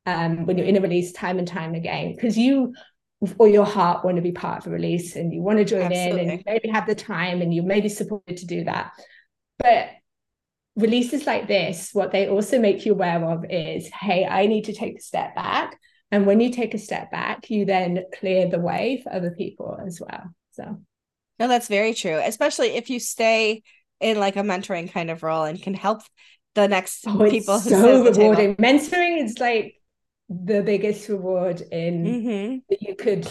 um, 0.05 0.45
when 0.45 0.57
you're 0.57 0.67
in 0.67 0.77
a 0.77 0.81
release 0.81 1.11
time 1.11 1.39
and 1.39 1.47
time 1.47 1.73
again 1.73 2.13
because 2.13 2.37
you 2.37 2.73
or 3.37 3.47
your 3.47 3.65
heart 3.65 4.05
want 4.05 4.15
to 4.15 4.21
be 4.21 4.31
part 4.31 4.65
of 4.65 4.71
a 4.71 4.73
release 4.73 5.15
and 5.15 5.33
you 5.33 5.41
want 5.41 5.57
to 5.57 5.65
join 5.65 5.91
in 5.91 6.17
and 6.17 6.31
you 6.31 6.43
maybe 6.45 6.69
have 6.69 6.87
the 6.87 6.95
time 6.95 7.41
and 7.41 7.53
you 7.53 7.61
may 7.61 7.81
be 7.81 7.89
supported 7.89 8.37
to 8.37 8.45
do 8.45 8.63
that. 8.63 8.91
But 9.57 9.89
releases 10.75 11.27
like 11.27 11.47
this 11.47 11.89
what 11.93 12.11
they 12.11 12.29
also 12.29 12.59
make 12.59 12.85
you 12.85 12.93
aware 12.93 13.21
of 13.25 13.43
is 13.49 13.89
hey 13.89 14.25
i 14.25 14.45
need 14.45 14.63
to 14.63 14.73
take 14.73 14.97
a 14.97 15.01
step 15.01 15.35
back. 15.35 15.77
And 16.11 16.25
when 16.25 16.39
you 16.39 16.51
take 16.51 16.73
a 16.73 16.77
step 16.77 17.11
back 17.11 17.49
you 17.49 17.65
then 17.65 18.05
clear 18.17 18.47
the 18.47 18.59
way 18.59 19.01
for 19.03 19.13
other 19.13 19.31
people 19.31 19.79
as 19.85 19.99
well. 19.99 20.33
So. 20.51 20.79
No, 21.39 21.47
that's 21.47 21.67
very 21.67 21.93
true. 21.93 22.17
Especially 22.17 22.69
if 22.75 22.89
you 22.89 22.99
stay 22.99 23.63
in 23.99 24.19
like 24.19 24.35
a 24.35 24.41
mentoring 24.41 24.91
kind 24.91 25.09
of 25.09 25.23
role 25.23 25.43
and 25.43 25.61
can 25.61 25.73
help 25.73 26.01
the 26.55 26.67
next 26.67 27.05
oh, 27.07 27.29
people 27.29 27.59
so 27.59 27.75
at 27.75 28.03
the 28.03 28.11
table. 28.11 28.31
rewarding. 28.31 28.55
Mentoring 28.55 29.23
is 29.23 29.39
like 29.39 29.75
the 30.29 30.61
biggest 30.61 31.09
reward 31.09 31.61
in 31.71 32.03
Mhm. 32.05 32.61
that 32.69 32.81
you 32.81 32.95
could 32.95 33.27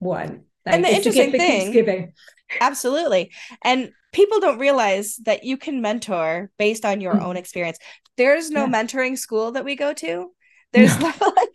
want 0.00 0.42
like, 0.66 0.74
And 0.76 0.84
the 0.84 0.94
interesting 0.94 1.30
gift 1.30 1.38
that 1.38 1.60
keeps 1.72 1.86
thing- 1.86 2.12
Absolutely. 2.60 3.30
And 3.62 3.92
people 4.12 4.40
don't 4.40 4.58
realize 4.58 5.16
that 5.24 5.44
you 5.44 5.56
can 5.58 5.80
mentor 5.82 6.50
based 6.58 6.84
on 6.86 7.00
your 7.02 7.14
Mhm. 7.14 7.22
own 7.22 7.36
experience. 7.36 7.78
There's 8.16 8.50
no 8.50 8.62
Yeah. 8.64 8.70
mentoring 8.70 9.18
school 9.18 9.52
that 9.52 9.64
we 9.64 9.76
go 9.76 9.92
to. 9.92 10.32
There's 10.72 10.98
No. 10.98 11.06
like 11.20 11.54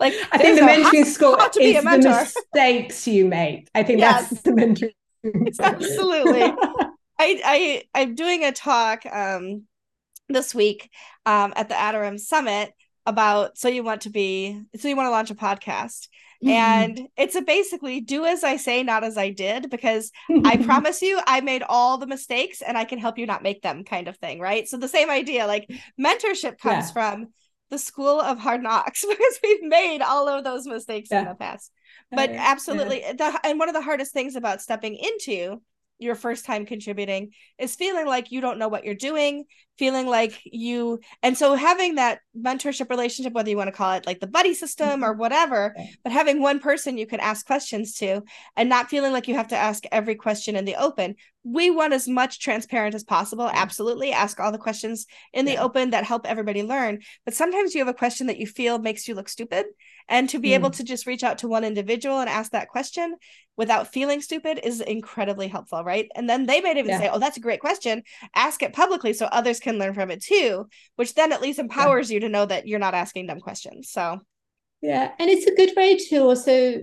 like 0.00 0.14
I 0.32 0.38
think 0.38 0.58
the 0.58 0.66
no 0.66 0.72
how- 0.72 0.90
mentoring 0.90 1.06
school 1.16 1.36
how 1.38 1.48
to 1.48 1.58
be 1.60 1.76
is 1.76 1.84
the 1.84 1.98
mistakes 1.98 3.06
you 3.06 3.26
make. 3.26 3.68
I 3.74 3.82
think 3.84 4.00
Yes. 4.00 4.28
that's 4.30 4.42
the 4.42 4.50
mentoring. 4.50 4.94
Absolutely. 5.60 6.42
I 7.20 7.40
I 7.44 7.82
I'm 7.94 8.14
doing 8.14 8.44
a 8.44 8.52
talk 8.52 9.06
um 9.06 9.64
this 10.28 10.54
week 10.54 10.90
um 11.26 11.52
at 11.56 11.68
the 11.68 11.74
Atarim 11.76 12.18
Summit 12.18 12.72
about 13.08 13.56
so 13.58 13.68
you 13.68 13.82
want 13.82 14.02
to 14.02 14.10
be 14.10 14.60
so 14.78 14.88
you 14.88 14.96
want 14.96 15.06
to 15.06 15.10
launch 15.10 15.30
a 15.30 15.34
podcast 15.34 16.08
Mm-hmm. 16.40 16.50
and 16.52 17.00
it's 17.16 17.34
a 17.34 17.42
basically 17.42 18.00
do 18.00 18.24
as 18.24 18.44
I 18.44 18.58
say 18.58 18.84
not 18.84 19.02
as 19.02 19.18
I 19.18 19.30
did 19.30 19.70
because 19.70 20.12
I 20.44 20.56
promise 20.68 21.02
you 21.02 21.18
I 21.26 21.40
made 21.40 21.64
all 21.68 21.98
the 21.98 22.06
mistakes 22.06 22.62
and 22.62 22.78
I 22.78 22.84
can 22.84 23.00
help 23.00 23.18
you 23.18 23.26
not 23.26 23.42
make 23.42 23.60
them 23.60 23.82
kind 23.82 24.06
of 24.06 24.16
thing 24.18 24.38
right 24.38 24.68
so 24.68 24.76
the 24.76 24.86
same 24.86 25.10
idea 25.10 25.48
like 25.48 25.68
mentorship 26.00 26.56
comes 26.58 26.86
Yeah. 26.86 26.92
from 26.92 27.26
the 27.70 27.78
school 27.78 28.20
of 28.20 28.38
hard 28.38 28.62
knocks 28.62 29.04
because 29.08 29.38
we've 29.42 29.64
made 29.64 30.00
all 30.00 30.28
of 30.28 30.44
those 30.44 30.64
mistakes 30.64 31.10
in 31.10 31.24
the 31.24 31.34
past 31.34 31.72
but 32.12 32.30
Uh, 32.30 32.34
yeah. 32.34 32.44
absolutely 32.52 33.00
the 33.18 33.40
and 33.42 33.58
one 33.58 33.68
of 33.68 33.74
the 33.74 33.82
hardest 33.82 34.12
things 34.12 34.36
about 34.36 34.62
stepping 34.62 34.94
into 34.94 35.60
your 35.98 36.14
first 36.14 36.44
time 36.44 36.64
contributing 36.66 37.32
is 37.58 37.74
feeling 37.74 38.06
like 38.06 38.30
you 38.30 38.40
don't 38.40 38.60
know 38.60 38.68
what 38.68 38.84
you're 38.84 38.94
doing 39.10 39.42
feeling 39.78 40.06
like 40.06 40.40
you 40.44 41.00
and 41.22 41.36
so 41.38 41.54
having 41.54 41.94
that 41.96 42.20
mentorship 42.36 42.90
relationship 42.90 43.32
whether 43.32 43.48
you 43.50 43.56
want 43.56 43.68
to 43.68 43.72
call 43.72 43.92
it 43.92 44.06
like 44.06 44.20
the 44.20 44.26
buddy 44.26 44.54
system 44.54 45.04
or 45.04 45.12
whatever 45.12 45.74
Yeah. 45.76 45.86
but 46.04 46.12
having 46.12 46.40
one 46.40 46.58
person 46.60 46.98
you 46.98 47.06
can 47.06 47.20
ask 47.20 47.46
questions 47.46 47.94
to 47.96 48.22
and 48.56 48.68
not 48.68 48.90
feeling 48.90 49.12
like 49.12 49.28
you 49.28 49.34
have 49.36 49.48
to 49.48 49.56
ask 49.56 49.84
every 49.92 50.14
question 50.14 50.56
in 50.56 50.64
the 50.64 50.76
open 50.76 51.14
we 51.44 51.70
want 51.70 51.92
as 51.94 52.06
much 52.08 52.40
transparent 52.40 52.94
as 52.94 53.04
possible 53.04 53.48
absolutely 53.52 54.12
ask 54.12 54.38
all 54.40 54.52
the 54.52 54.58
questions 54.58 55.06
in 55.32 55.44
the 55.46 55.52
Yeah. 55.52 55.62
open 55.62 55.90
that 55.90 56.04
help 56.04 56.26
everybody 56.26 56.62
learn 56.62 57.00
but 57.24 57.34
sometimes 57.34 57.74
you 57.74 57.80
have 57.80 57.88
a 57.88 57.94
question 57.94 58.26
that 58.26 58.38
you 58.38 58.46
feel 58.46 58.78
makes 58.78 59.06
you 59.08 59.14
look 59.14 59.28
stupid 59.28 59.66
and 60.08 60.28
to 60.30 60.38
be 60.38 60.54
able 60.54 60.70
Mm. 60.70 60.76
to 60.76 60.84
just 60.84 61.06
reach 61.06 61.22
out 61.22 61.38
to 61.38 61.48
one 61.48 61.64
individual 61.64 62.18
and 62.18 62.30
ask 62.30 62.52
that 62.52 62.68
question 62.68 63.16
without 63.58 63.92
feeling 63.92 64.20
stupid 64.22 64.58
is 64.62 64.80
incredibly 64.80 65.48
helpful, 65.48 65.82
right? 65.82 66.08
And 66.14 66.30
then 66.30 66.46
they 66.46 66.60
might 66.60 66.76
even 66.78 66.90
Yeah. 66.92 67.00
say, 67.00 67.08
Oh, 67.12 67.18
that's 67.18 67.36
a 67.36 67.40
great 67.40 67.60
question. 67.60 68.04
Ask 68.34 68.62
it 68.62 68.72
publicly 68.72 69.12
so 69.12 69.26
others 69.26 69.58
can 69.58 69.67
learn 69.76 69.92
from 69.92 70.10
it 70.10 70.22
too, 70.22 70.66
which 70.96 71.14
then 71.14 71.32
at 71.32 71.42
least 71.42 71.58
empowers 71.58 72.10
you 72.10 72.20
to 72.20 72.28
know 72.30 72.46
that 72.46 72.66
you're 72.66 72.78
not 72.78 72.94
asking 72.94 73.26
dumb 73.26 73.40
questions. 73.40 73.90
So, 73.90 74.20
Yeah, 74.80 75.12
and 75.18 75.30
it's 75.30 75.46
a 75.46 75.54
good 75.54 75.76
way 75.76 75.96
to 75.96 76.18
also, 76.24 76.82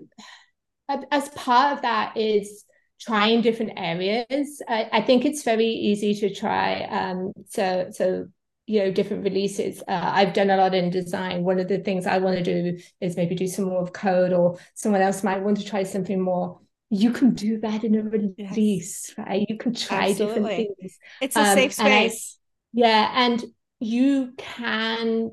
as 1.12 1.30
part 1.30 1.74
of 1.76 1.82
that, 1.82 2.16
is 2.18 2.66
trying 3.02 3.42
different 3.42 3.74
areas. 3.78 4.62
I, 4.68 4.90
I 4.92 5.02
think 5.02 5.26
it's 5.26 5.44
very 5.44 5.68
easy 5.68 6.14
to 6.16 6.34
try. 6.34 6.84
Um, 6.84 7.34
so 7.48 7.88
so 7.92 8.28
you 8.68 8.80
know 8.80 8.92
different 8.92 9.24
releases. 9.24 9.82
Uh, 9.88 10.12
I've 10.14 10.34
done 10.34 10.50
a 10.50 10.58
lot 10.58 10.74
in 10.74 10.90
design. 10.90 11.44
One 11.44 11.60
of 11.60 11.68
the 11.68 11.80
things 11.80 12.06
I 12.06 12.18
want 12.20 12.38
to 12.38 12.44
do 12.44 12.78
is 13.02 13.16
maybe 13.18 13.36
do 13.36 13.48
some 13.48 13.66
more 13.66 13.82
of 13.82 13.94
code, 13.94 14.34
or 14.34 14.58
someone 14.74 15.02
else 15.02 15.24
might 15.24 15.42
want 15.44 15.58
to 15.58 15.66
try 15.66 15.84
something 15.84 16.20
more. 16.20 16.60
You 16.90 17.12
can 17.12 17.34
do 17.34 17.60
that 17.62 17.84
in 17.84 17.96
a 17.96 18.04
release, 18.04 19.14
right? 19.18 19.46
You 19.50 19.58
can 19.58 19.74
try 19.74 20.14
different 20.14 20.48
things. 20.48 20.98
it's 21.20 21.36
a 21.36 21.42
Um, 21.42 21.46
safe 21.46 21.74
space. 21.74 22.38
Yeah, 22.76 23.10
and 23.16 23.44
you 23.80 24.34
can 24.38 25.32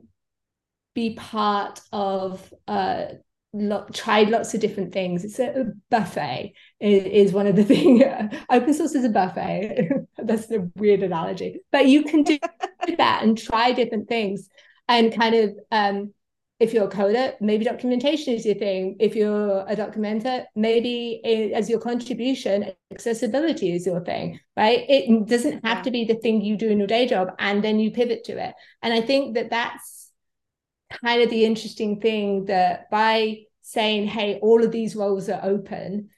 be 0.95 1.15
part 1.15 1.81
of 1.93 2.53
uh 2.69 3.07
try 3.93 4.23
lots 4.23 4.55
of 4.55 4.61
different 4.61 4.93
things. 4.93 5.25
It's 5.25 5.41
a, 5.41 5.63
a 5.63 5.65
buffet 5.91 6.55
is, 6.81 7.05
is 7.05 7.33
one 7.33 7.49
of 7.49 7.57
the 7.57 7.65
things. 7.75 8.03
Open 8.49 8.73
source 8.73 8.95
is 8.95 9.05
a 9.05 9.09
buffet. 9.09 9.91
That's 10.19 10.51
a 10.53 10.71
weird 10.77 11.03
analogy, 11.03 11.61
but 11.73 11.87
you 11.89 12.05
can 12.05 12.23
do 12.23 12.39
that 12.97 13.23
and 13.25 13.37
try 13.37 13.73
different 13.73 14.09
things 14.09 14.49
and 14.89 15.13
kind 15.13 15.35
of 15.35 15.57
um 15.73 16.15
if 16.63 16.73
you're 16.73 16.85
a 16.93 16.97
coder, 17.01 17.35
maybe 17.41 17.65
documentation 17.65 18.35
is 18.35 18.47
your 18.47 18.55
thing. 18.55 18.97
If 19.01 19.17
you're 19.17 19.61
a 19.73 19.75
documenter, 19.83 20.45
maybe 20.55 21.21
i- 21.25 21.53
as 21.59 21.69
your 21.69 21.81
contribution, 21.81 22.57
accessibility 22.91 23.73
is 23.77 23.85
your 23.85 24.03
thing, 24.05 24.39
right? 24.57 24.81
It 24.89 25.27
doesn't 25.27 25.65
have 25.67 25.83
to 25.87 25.91
be 25.91 26.05
the 26.05 26.15
thing 26.23 26.41
you 26.41 26.57
do 26.57 26.69
in 26.69 26.79
your 26.79 26.87
day 26.97 27.07
job 27.07 27.27
and 27.39 27.63
then 27.65 27.81
you 27.81 27.91
pivot 27.91 28.25
to 28.25 28.35
it. 28.47 28.55
And 28.83 28.95
I 28.95 29.01
think 29.01 29.35
that 29.35 29.51
that's 29.51 30.11
kind 31.05 31.23
of 31.23 31.31
the 31.31 31.45
interesting 31.45 32.01
thing 32.01 32.47
that 32.47 32.91
by 32.91 33.45
saying, 33.63 34.07
hey, 34.07 34.39
all 34.43 34.63
of 34.63 34.71
these 34.73 34.95
roles 34.95 35.29
are 35.29 35.41
open 35.43 36.11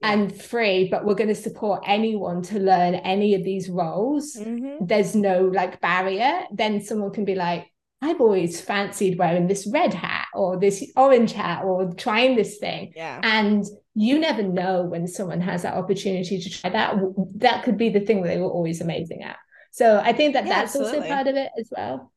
and 0.00 0.32
free, 0.50 0.88
but 0.88 1.04
we're 1.04 1.14
going 1.22 1.34
to 1.36 1.44
support 1.48 1.82
anyone 1.86 2.42
to 2.42 2.60
learn 2.60 2.94
any 2.94 3.34
of 3.34 3.42
these 3.42 3.68
roles 3.68 4.36
Mhm. 4.36 4.86
there's 4.86 5.14
no 5.16 5.36
like 5.60 5.80
barrier, 5.80 6.34
then 6.52 6.80
someone 6.80 7.12
can 7.12 7.24
be 7.24 7.34
like, 7.34 7.66
I've 8.00 8.20
always 8.20 8.60
fancied 8.60 9.18
wearing 9.18 9.48
this 9.48 9.66
red 9.66 9.92
hat 9.92 10.26
or 10.32 10.58
this 10.58 10.84
orange 10.96 11.32
hat 11.32 11.64
or 11.64 11.92
trying 11.94 12.36
this 12.36 12.58
thing. 12.58 12.92
Yeah. 12.94 13.20
And 13.22 13.64
you 13.94 14.20
never 14.20 14.42
know 14.42 14.84
when 14.84 15.08
someone 15.08 15.40
has 15.40 15.62
that 15.62 15.74
opportunity 15.74 16.40
to 16.40 16.50
try 16.50 16.70
that. 16.70 16.96
That 17.36 17.64
could 17.64 17.76
be 17.76 17.88
the 17.88 18.00
thing 18.00 18.22
that 18.22 18.28
they 18.28 18.38
were 18.38 18.50
always 18.50 18.80
amazing 18.80 19.24
at. 19.24 19.36
So 19.72 20.00
I 20.02 20.12
think 20.12 20.34
that 20.34 20.46
Yeah, 20.46 20.60
that's 20.60 20.76
also 20.76 21.02
part 21.02 21.26
of 21.26 21.34
it 21.34 21.50
as 21.58 21.68
well. 21.76 22.12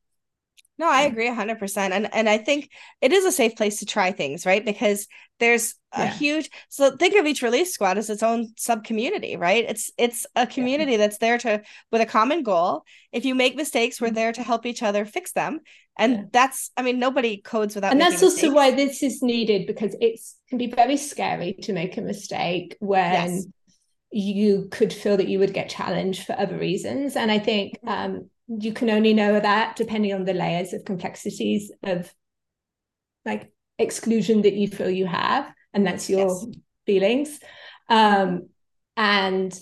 No, 0.81 0.89
I 0.89 1.01
Yeah. 1.01 1.07
agree 1.09 1.27
100%. 1.27 1.93
And 1.93 2.09
and 2.11 2.27
I 2.27 2.37
think 2.39 2.69
it 3.01 3.11
is 3.13 3.23
a 3.23 3.31
safe 3.31 3.55
place 3.55 3.77
to 3.79 3.85
try 3.85 4.11
things, 4.11 4.45
right? 4.47 4.65
Because 4.65 5.07
there's 5.39 5.75
a 5.93 6.07
huge 6.07 6.49
so 6.69 6.95
think 6.95 7.15
of 7.15 7.25
each 7.27 7.41
release 7.43 7.71
squad 7.73 7.97
as 7.99 8.09
its 8.09 8.23
own 8.23 8.47
sub 8.57 8.83
community, 8.83 9.37
right? 9.37 9.63
It's 9.71 9.91
it's 9.97 10.25
a 10.35 10.47
community 10.47 10.97
that's 10.97 11.19
there 11.19 11.37
to 11.39 11.61
with 11.91 12.01
a 12.01 12.05
common 12.17 12.41
goal. 12.41 12.83
If 13.11 13.25
you 13.25 13.35
make 13.35 13.55
mistakes, 13.55 14.01
we're 14.01 14.09
Mhm. 14.09 14.15
there 14.21 14.31
to 14.33 14.43
help 14.43 14.65
each 14.65 14.81
other 14.81 15.05
fix 15.05 15.33
them. 15.33 15.59
And 15.99 16.11
Yeah. 16.13 16.23
that's 16.37 16.71
I 16.77 16.81
mean 16.81 16.97
nobody 16.97 17.37
codes 17.37 17.75
without 17.75 17.91
and 17.91 18.01
that's 18.01 18.23
also 18.23 18.49
why 18.51 18.71
this 18.71 19.03
is 19.03 19.21
needed 19.21 19.67
because 19.67 19.95
it 20.01 20.19
can 20.49 20.57
be 20.57 20.67
very 20.81 20.97
scary 20.97 21.53
to 21.65 21.73
make 21.73 21.95
a 21.97 22.01
mistake 22.01 22.75
when 22.79 23.13
Yes. 23.13 23.45
you 24.11 24.67
could 24.71 24.91
feel 24.91 25.17
that 25.17 25.29
you 25.29 25.39
would 25.39 25.53
get 25.53 25.69
challenged 25.69 26.25
for 26.25 26.33
other 26.37 26.57
reasons 26.57 27.15
and 27.15 27.31
i 27.31 27.39
think 27.39 27.67
Mhm. 27.83 27.91
um, 27.95 28.29
you 28.59 28.73
can 28.73 28.89
only 28.89 29.13
know 29.13 29.39
that 29.39 29.75
depending 29.75 30.13
on 30.13 30.25
the 30.25 30.33
layers 30.33 30.73
of 30.73 30.85
complexities 30.85 31.71
of 31.83 32.13
like 33.25 33.51
exclusion 33.79 34.41
that 34.41 34.53
you 34.53 34.67
feel 34.67 34.89
you 34.89 35.05
have 35.05 35.51
and 35.73 35.85
that's 35.85 36.09
your 36.09 36.39
Yes. 36.39 36.47
feelings 36.85 37.39
um, 37.89 38.49
and 38.97 39.59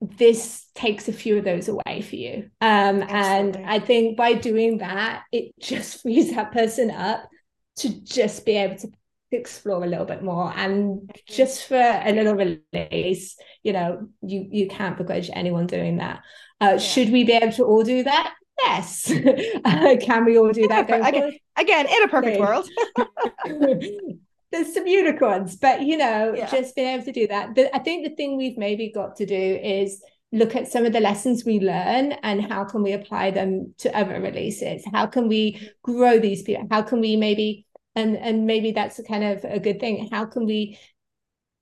this 0.00 0.66
takes 0.74 1.08
a 1.08 1.12
few 1.12 1.38
of 1.38 1.44
those 1.44 1.68
away 1.68 2.02
for 2.02 2.16
you. 2.16 2.50
Um, 2.60 3.02
and 3.08 3.56
I 3.64 3.78
think 3.78 4.16
by 4.16 4.34
doing 4.34 4.78
that, 4.78 5.22
it 5.32 5.52
just 5.60 6.02
frees 6.02 6.34
that 6.34 6.52
person 6.52 6.90
up 6.90 7.28
to 7.76 7.88
just 8.02 8.44
be 8.44 8.56
able 8.56 8.76
to 8.76 8.88
explore 9.36 9.84
a 9.84 9.86
little 9.86 10.04
bit 10.04 10.22
more. 10.22 10.52
And 10.56 11.10
just 11.26 11.66
for 11.66 11.76
a 11.76 12.12
little 12.12 12.34
release, 12.34 13.36
you 13.62 13.72
know, 13.72 14.08
you 14.22 14.46
you 14.50 14.68
can't 14.68 14.96
begrudge 14.96 15.30
anyone 15.32 15.66
doing 15.66 15.98
that. 15.98 16.22
Uh, 16.60 16.78
Should 16.78 17.10
we 17.10 17.24
be 17.24 17.32
able 17.32 17.52
to 17.52 17.64
all 17.64 17.82
do 17.82 18.02
that? 18.04 18.34
Yes. 18.58 19.06
Can 20.00 20.24
we 20.24 20.38
all 20.38 20.52
do 20.52 20.68
that? 20.68 20.88
again, 20.88 21.32
again, 21.56 21.86
in 21.86 22.02
a 22.04 22.08
perfect 22.08 22.38
world. 22.38 22.68
There's 24.52 24.72
some 24.72 24.86
unicorns, 24.86 25.56
but 25.56 25.82
you 25.82 25.96
know, 25.96 26.34
yeah. 26.36 26.48
just 26.48 26.76
being 26.76 26.94
able 26.94 27.04
to 27.04 27.12
do 27.12 27.26
that. 27.26 27.58
I 27.74 27.80
think 27.80 28.06
the 28.06 28.14
thing 28.14 28.36
we've 28.36 28.56
maybe 28.56 28.92
got 28.94 29.16
to 29.16 29.26
do 29.26 29.34
is 29.34 30.00
look 30.34 30.56
at 30.56 30.70
some 30.70 30.84
of 30.84 30.92
the 30.92 31.00
lessons 31.00 31.44
we 31.44 31.60
learn 31.60 32.12
and 32.22 32.44
how 32.44 32.64
can 32.64 32.82
we 32.82 32.92
apply 32.92 33.30
them 33.30 33.72
to 33.78 33.96
other 33.96 34.20
releases 34.20 34.84
how 34.92 35.06
can 35.06 35.28
we 35.28 35.70
grow 35.84 36.18
these 36.18 36.42
people 36.42 36.66
how 36.72 36.82
can 36.82 37.00
we 37.00 37.14
maybe 37.14 37.64
and 37.94 38.16
and 38.16 38.46
maybe 38.46 38.72
that's 38.72 38.98
a 38.98 39.04
kind 39.04 39.24
of 39.24 39.44
a 39.44 39.58
good 39.58 39.80
thing 39.80 40.08
how 40.10 40.24
can 40.24 40.46
we 40.46 40.78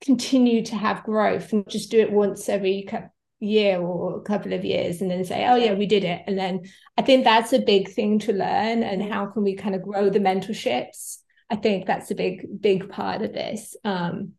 continue 0.01 0.65
to 0.65 0.75
have 0.75 1.05
growth 1.05 1.53
and 1.53 1.69
just 1.69 1.91
do 1.91 2.01
it 2.01 2.13
once 2.13 2.49
every 2.49 2.89
year 3.41 3.81
or 3.81 4.19
a 4.19 4.23
couple 4.23 4.53
of 4.53 4.65
years 4.65 5.01
and 5.01 5.11
then 5.11 5.25
say 5.25 5.47
oh 5.47 5.57
yeah 5.57 5.75
we 5.75 5.87
did 5.87 6.05
it 6.05 6.23
and 6.27 6.39
then 6.39 6.63
i 6.97 7.03
think 7.03 7.25
that's 7.25 7.53
a 7.53 7.59
big 7.59 7.89
thing 7.89 8.19
to 8.19 8.33
learn 8.33 8.83
and 8.83 9.03
how 9.03 9.27
can 9.27 9.43
we 9.43 9.55
kind 9.55 9.75
of 9.75 9.83
grow 9.83 10.09
the 10.09 10.21
mentorships 10.21 11.19
i 11.51 11.57
think 11.57 11.87
that's 11.87 12.11
a 12.11 12.15
big 12.15 12.47
big 12.61 12.89
part 12.89 13.23
of 13.23 13.33
this 13.33 13.77
um 13.85 14.33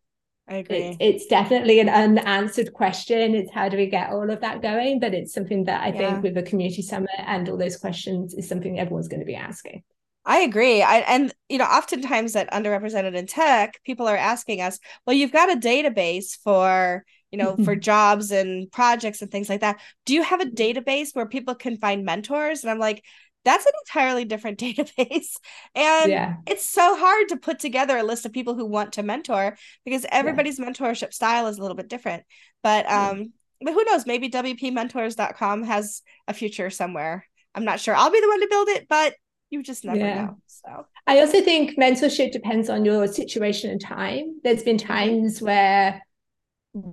I 0.46 0.56
agree. 0.56 0.76
It's, 0.76 0.96
it's, 1.00 1.26
definitely 1.26 1.80
an 1.80 1.88
unanswered 1.88 2.74
question. 2.74 3.34
It's 3.34 3.50
how 3.50 3.70
do 3.70 3.78
we 3.78 3.86
get 3.86 4.10
all 4.10 4.30
of 4.30 4.42
that 4.42 4.60
going? 4.60 5.00
But 5.00 5.14
it's 5.14 5.32
something 5.32 5.64
that 5.64 5.82
I 5.82 5.86
yeah. 5.86 5.96
think 5.96 6.22
with 6.22 6.34
the 6.34 6.42
community 6.42 6.82
summit 6.82 7.08
and 7.18 7.48
all 7.48 7.56
those 7.56 7.78
questions 7.78 8.34
is 8.34 8.46
something 8.46 8.78
everyone's 8.78 9.08
going 9.08 9.20
to 9.20 9.26
be 9.26 9.36
asking. 9.36 9.84
I 10.26 10.40
agree. 10.40 10.82
I, 10.82 10.98
and 10.98 11.32
you 11.48 11.58
know, 11.58 11.64
oftentimes 11.64 12.32
that 12.32 12.50
underrepresented 12.50 13.14
in 13.14 13.26
tech, 13.26 13.80
people 13.84 14.06
are 14.08 14.16
asking 14.16 14.60
us, 14.60 14.78
"Well, 15.06 15.14
you've 15.14 15.32
got 15.32 15.52
a 15.52 15.56
database 15.56 16.36
for 16.42 17.04
you 17.30 17.38
know 17.38 17.56
for 17.56 17.76
jobs 17.90 18.30
and 18.30 18.70
projects 18.72 19.20
and 19.20 19.30
things 19.30 19.48
like 19.48 19.60
that. 19.60 19.80
Do 20.06 20.14
you 20.14 20.22
have 20.22 20.40
a 20.40 20.46
database 20.46 21.14
where 21.14 21.26
people 21.26 21.54
can 21.54 21.76
find 21.76 22.04
mentors?" 22.04 22.62
And 22.62 22.70
I'm 22.70 22.78
like, 22.78 23.04
"That's 23.44 23.66
an 23.66 23.72
entirely 23.86 24.24
different 24.24 24.58
database, 24.60 25.36
and 25.74 26.10
yeah. 26.10 26.36
it's 26.46 26.64
so 26.64 26.96
hard 26.96 27.28
to 27.28 27.36
put 27.36 27.58
together 27.58 27.98
a 27.98 28.02
list 28.02 28.24
of 28.24 28.32
people 28.32 28.54
who 28.54 28.64
want 28.64 28.94
to 28.94 29.02
mentor 29.02 29.56
because 29.84 30.06
everybody's 30.10 30.58
yeah. 30.58 30.66
mentorship 30.66 31.12
style 31.12 31.48
is 31.48 31.58
a 31.58 31.62
little 31.62 31.76
bit 31.76 31.88
different." 31.88 32.24
But 32.62 32.90
um, 32.90 33.34
but 33.60 33.74
who 33.74 33.84
knows? 33.84 34.06
Maybe 34.06 34.30
WPMentors.com 34.30 35.64
has 35.64 36.00
a 36.26 36.32
future 36.32 36.70
somewhere. 36.70 37.26
I'm 37.54 37.64
not 37.64 37.78
sure. 37.78 37.94
I'll 37.94 38.10
be 38.10 38.20
the 38.20 38.28
one 38.28 38.40
to 38.40 38.48
build 38.48 38.68
it, 38.68 38.88
but 38.88 39.14
you 39.54 39.62
just 39.62 39.84
never 39.84 39.98
yeah. 39.98 40.24
know. 40.24 40.38
So 40.46 40.86
I 41.06 41.20
also 41.20 41.40
think 41.40 41.78
mentorship 41.78 42.32
depends 42.32 42.68
on 42.68 42.84
your 42.84 43.06
situation 43.06 43.70
and 43.70 43.80
time. 43.80 44.40
There's 44.42 44.62
been 44.62 44.78
times 44.78 45.40
where 45.40 46.02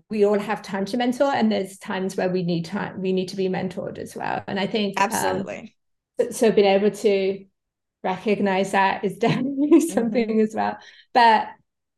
we 0.09 0.25
all 0.25 0.37
have 0.37 0.61
time 0.61 0.85
to 0.85 0.95
mentor 0.97 1.31
and 1.33 1.51
there's 1.51 1.79
times 1.79 2.15
where 2.15 2.29
we 2.29 2.43
need 2.43 2.65
time 2.65 3.01
we 3.01 3.11
need 3.11 3.29
to 3.29 3.35
be 3.35 3.49
mentored 3.49 3.97
as 3.97 4.15
well 4.15 4.43
and 4.47 4.59
i 4.59 4.67
think 4.67 4.99
um, 4.99 5.09
absolutely 5.11 5.75
um, 6.19 6.27
so, 6.27 6.29
so, 6.29 6.51
being 6.51 6.67
able 6.67 6.91
to 6.91 7.43
recognize 8.03 8.73
that 8.73 9.03
is 9.03 9.17
definitely 9.17 9.79
something 9.79 10.29
mm-hmm. 10.29 10.39
as 10.41 10.53
well 10.53 10.77
but 11.15 11.47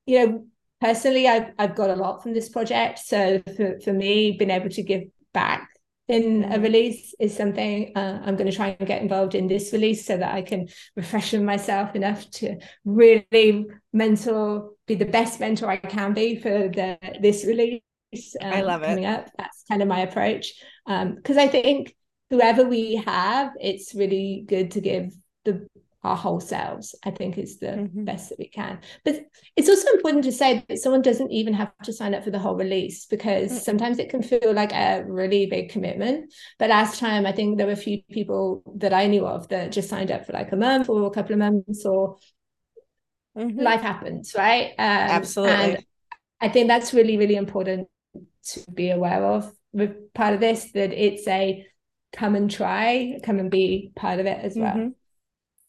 you 0.06 0.26
know 0.26 0.45
personally 0.80 1.28
I've, 1.28 1.52
I've 1.60 1.76
got 1.76 1.89
a 1.89 1.95
lot 1.97 2.23
from 2.23 2.34
this 2.34 2.47
project 2.47 2.99
so 2.99 3.43
for, 3.58 3.82
for 3.82 3.91
me 3.91 4.32
being 4.32 4.49
able 4.52 4.69
to 4.69 4.82
give 4.82 5.04
back 5.34 5.67
in 6.07 6.43
a 6.43 6.47
mm-hmm. 6.47 6.61
release 6.61 7.15
is 7.19 7.35
something 7.35 7.93
uh, 7.95 8.21
I'm 8.25 8.35
going 8.35 8.49
to 8.49 8.55
try 8.55 8.75
and 8.77 8.87
get 8.87 9.01
involved 9.01 9.35
in 9.35 9.47
this 9.47 9.71
release 9.71 10.05
so 10.05 10.17
that 10.17 10.33
I 10.33 10.41
can 10.41 10.67
refreshen 10.97 11.43
myself 11.43 11.95
enough 11.95 12.29
to 12.31 12.57
really 12.83 13.67
mentor, 13.93 14.71
be 14.85 14.95
the 14.95 15.05
best 15.05 15.39
mentor 15.39 15.69
I 15.69 15.77
can 15.77 16.13
be 16.13 16.35
for 16.35 16.49
the 16.49 16.97
this 17.21 17.45
release. 17.45 17.81
Um, 18.41 18.53
I 18.53 18.61
love 18.61 18.83
it. 18.83 18.87
Coming 18.87 19.05
up, 19.05 19.29
that's 19.37 19.63
kind 19.69 19.81
of 19.81 19.87
my 19.87 20.01
approach 20.01 20.53
because 20.85 21.37
um, 21.37 21.39
I 21.39 21.47
think 21.47 21.95
whoever 22.29 22.63
we 22.65 22.95
have, 22.95 23.53
it's 23.59 23.95
really 23.95 24.43
good 24.47 24.71
to 24.71 24.81
give 24.81 25.13
the 25.45 25.67
our 26.03 26.15
whole 26.15 26.39
selves 26.39 26.95
i 27.05 27.11
think 27.11 27.37
is 27.37 27.59
the 27.59 27.67
mm-hmm. 27.67 28.03
best 28.03 28.29
that 28.29 28.39
we 28.39 28.47
can 28.47 28.79
but 29.05 29.25
it's 29.55 29.69
also 29.69 29.87
important 29.91 30.23
to 30.23 30.31
say 30.31 30.63
that 30.67 30.77
someone 30.77 31.01
doesn't 31.01 31.31
even 31.31 31.53
have 31.53 31.71
to 31.83 31.93
sign 31.93 32.13
up 32.13 32.23
for 32.23 32.31
the 32.31 32.39
whole 32.39 32.55
release 32.55 33.05
because 33.05 33.51
mm-hmm. 33.51 33.59
sometimes 33.59 33.99
it 33.99 34.09
can 34.09 34.21
feel 34.21 34.53
like 34.53 34.73
a 34.73 35.03
really 35.07 35.45
big 35.45 35.69
commitment 35.69 36.31
but 36.59 36.69
last 36.69 36.99
time 36.99 37.25
i 37.25 37.31
think 37.31 37.57
there 37.57 37.67
were 37.67 37.73
a 37.73 37.77
few 37.77 38.01
people 38.11 38.63
that 38.77 38.93
i 38.93 39.07
knew 39.07 39.25
of 39.25 39.47
that 39.49 39.71
just 39.71 39.89
signed 39.89 40.11
up 40.11 40.25
for 40.25 40.33
like 40.33 40.51
a 40.51 40.57
month 40.57 40.89
or 40.89 41.07
a 41.07 41.11
couple 41.11 41.33
of 41.33 41.39
months 41.39 41.85
or 41.85 42.17
mm-hmm. 43.37 43.59
life 43.59 43.81
happens 43.81 44.33
right 44.37 44.71
um, 44.71 44.75
absolutely 44.79 45.53
and 45.53 45.85
i 46.41 46.49
think 46.49 46.67
that's 46.67 46.93
really 46.93 47.17
really 47.17 47.35
important 47.35 47.87
to 48.43 48.59
be 48.71 48.89
aware 48.89 49.25
of 49.25 49.49
with 49.71 50.13
part 50.13 50.33
of 50.33 50.39
this 50.39 50.71
that 50.73 50.91
it's 50.91 51.27
a 51.27 51.65
come 52.11 52.35
and 52.35 52.51
try 52.51 53.17
come 53.23 53.39
and 53.39 53.49
be 53.49 53.91
part 53.95 54.19
of 54.19 54.25
it 54.25 54.37
as 54.43 54.55
well 54.55 54.75
mm-hmm. 54.75 54.89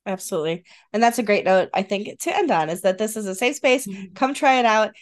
Absolutely. 0.06 0.64
And 0.92 1.02
that's 1.02 1.18
a 1.18 1.22
great 1.22 1.44
note, 1.44 1.70
I 1.72 1.82
think, 1.82 2.18
to 2.20 2.36
end 2.36 2.50
on 2.50 2.68
is 2.68 2.82
that 2.82 2.98
this 2.98 3.16
is 3.16 3.26
a 3.26 3.34
safe 3.34 3.56
space. 3.56 3.86
Mm-hmm. 3.86 4.14
Come 4.14 4.34
try 4.34 4.58
it 4.58 4.66
out. 4.66 4.92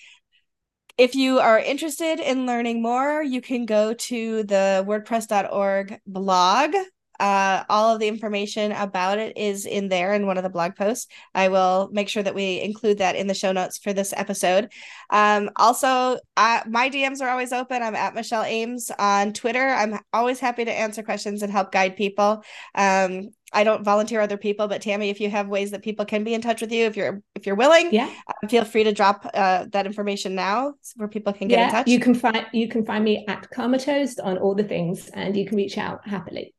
If 0.98 1.14
you 1.14 1.40
are 1.40 1.58
interested 1.58 2.20
in 2.20 2.46
learning 2.46 2.82
more, 2.82 3.22
you 3.22 3.40
can 3.40 3.66
go 3.66 3.94
to 3.94 4.44
the 4.44 4.84
wordpress.org 4.86 6.00
blog. 6.06 6.74
Uh, 7.18 7.62
all 7.68 7.94
of 7.94 8.00
the 8.00 8.08
information 8.08 8.72
about 8.72 9.18
it 9.18 9.36
is 9.36 9.64
in 9.64 9.88
there 9.88 10.12
in 10.12 10.26
one 10.26 10.36
of 10.36 10.42
the 10.42 10.50
blog 10.50 10.74
posts. 10.74 11.06
I 11.34 11.48
will 11.48 11.88
make 11.92 12.08
sure 12.08 12.22
that 12.22 12.34
we 12.34 12.60
include 12.60 12.98
that 12.98 13.16
in 13.16 13.26
the 13.26 13.34
show 13.34 13.52
notes 13.52 13.78
for 13.78 13.92
this 13.92 14.12
episode. 14.16 14.72
Um, 15.10 15.50
also, 15.56 16.18
uh, 16.36 16.60
my 16.68 16.90
DMs 16.90 17.20
are 17.20 17.28
always 17.28 17.52
open. 17.52 17.82
I'm 17.82 17.94
at 17.94 18.14
Michelle 18.14 18.42
Ames 18.42 18.90
on 18.98 19.32
Twitter. 19.32 19.68
I'm 19.68 19.98
always 20.12 20.40
happy 20.40 20.64
to 20.64 20.72
answer 20.72 21.02
questions 21.02 21.42
and 21.42 21.52
help 21.52 21.70
guide 21.70 21.96
people. 21.96 22.42
Um, 22.74 23.30
I 23.52 23.64
don't 23.64 23.84
volunteer 23.84 24.20
other 24.20 24.36
people, 24.36 24.68
but 24.68 24.82
Tammie, 24.82 25.10
if 25.10 25.20
you 25.20 25.30
have 25.30 25.48
ways 25.48 25.70
that 25.72 25.82
people 25.82 26.04
can 26.04 26.24
be 26.24 26.34
in 26.34 26.40
touch 26.40 26.60
with 26.60 26.72
you, 26.72 26.84
if 26.86 26.96
you're 26.96 27.22
if 27.34 27.46
you're 27.46 27.56
willing, 27.56 27.92
yeah, 27.92 28.10
uh, 28.26 28.48
feel 28.48 28.64
free 28.64 28.84
to 28.84 28.92
drop 28.92 29.28
uh, 29.34 29.66
that 29.70 29.86
information 29.86 30.34
now 30.34 30.74
where 30.96 31.08
people 31.08 31.32
can 31.32 31.48
get 31.48 31.58
yeah, 31.58 31.66
in 31.66 31.72
touch. 31.72 31.88
You 31.88 32.00
can 32.00 32.14
find 32.14 32.46
you 32.52 32.68
can 32.68 32.84
find 32.84 33.04
me 33.04 33.24
at 33.28 33.50
karmatosed 33.50 34.18
on 34.22 34.38
all 34.38 34.54
the 34.54 34.64
things, 34.64 35.08
and 35.08 35.36
you 35.36 35.46
can 35.46 35.56
reach 35.56 35.78
out 35.78 36.06
happily. 36.06 36.54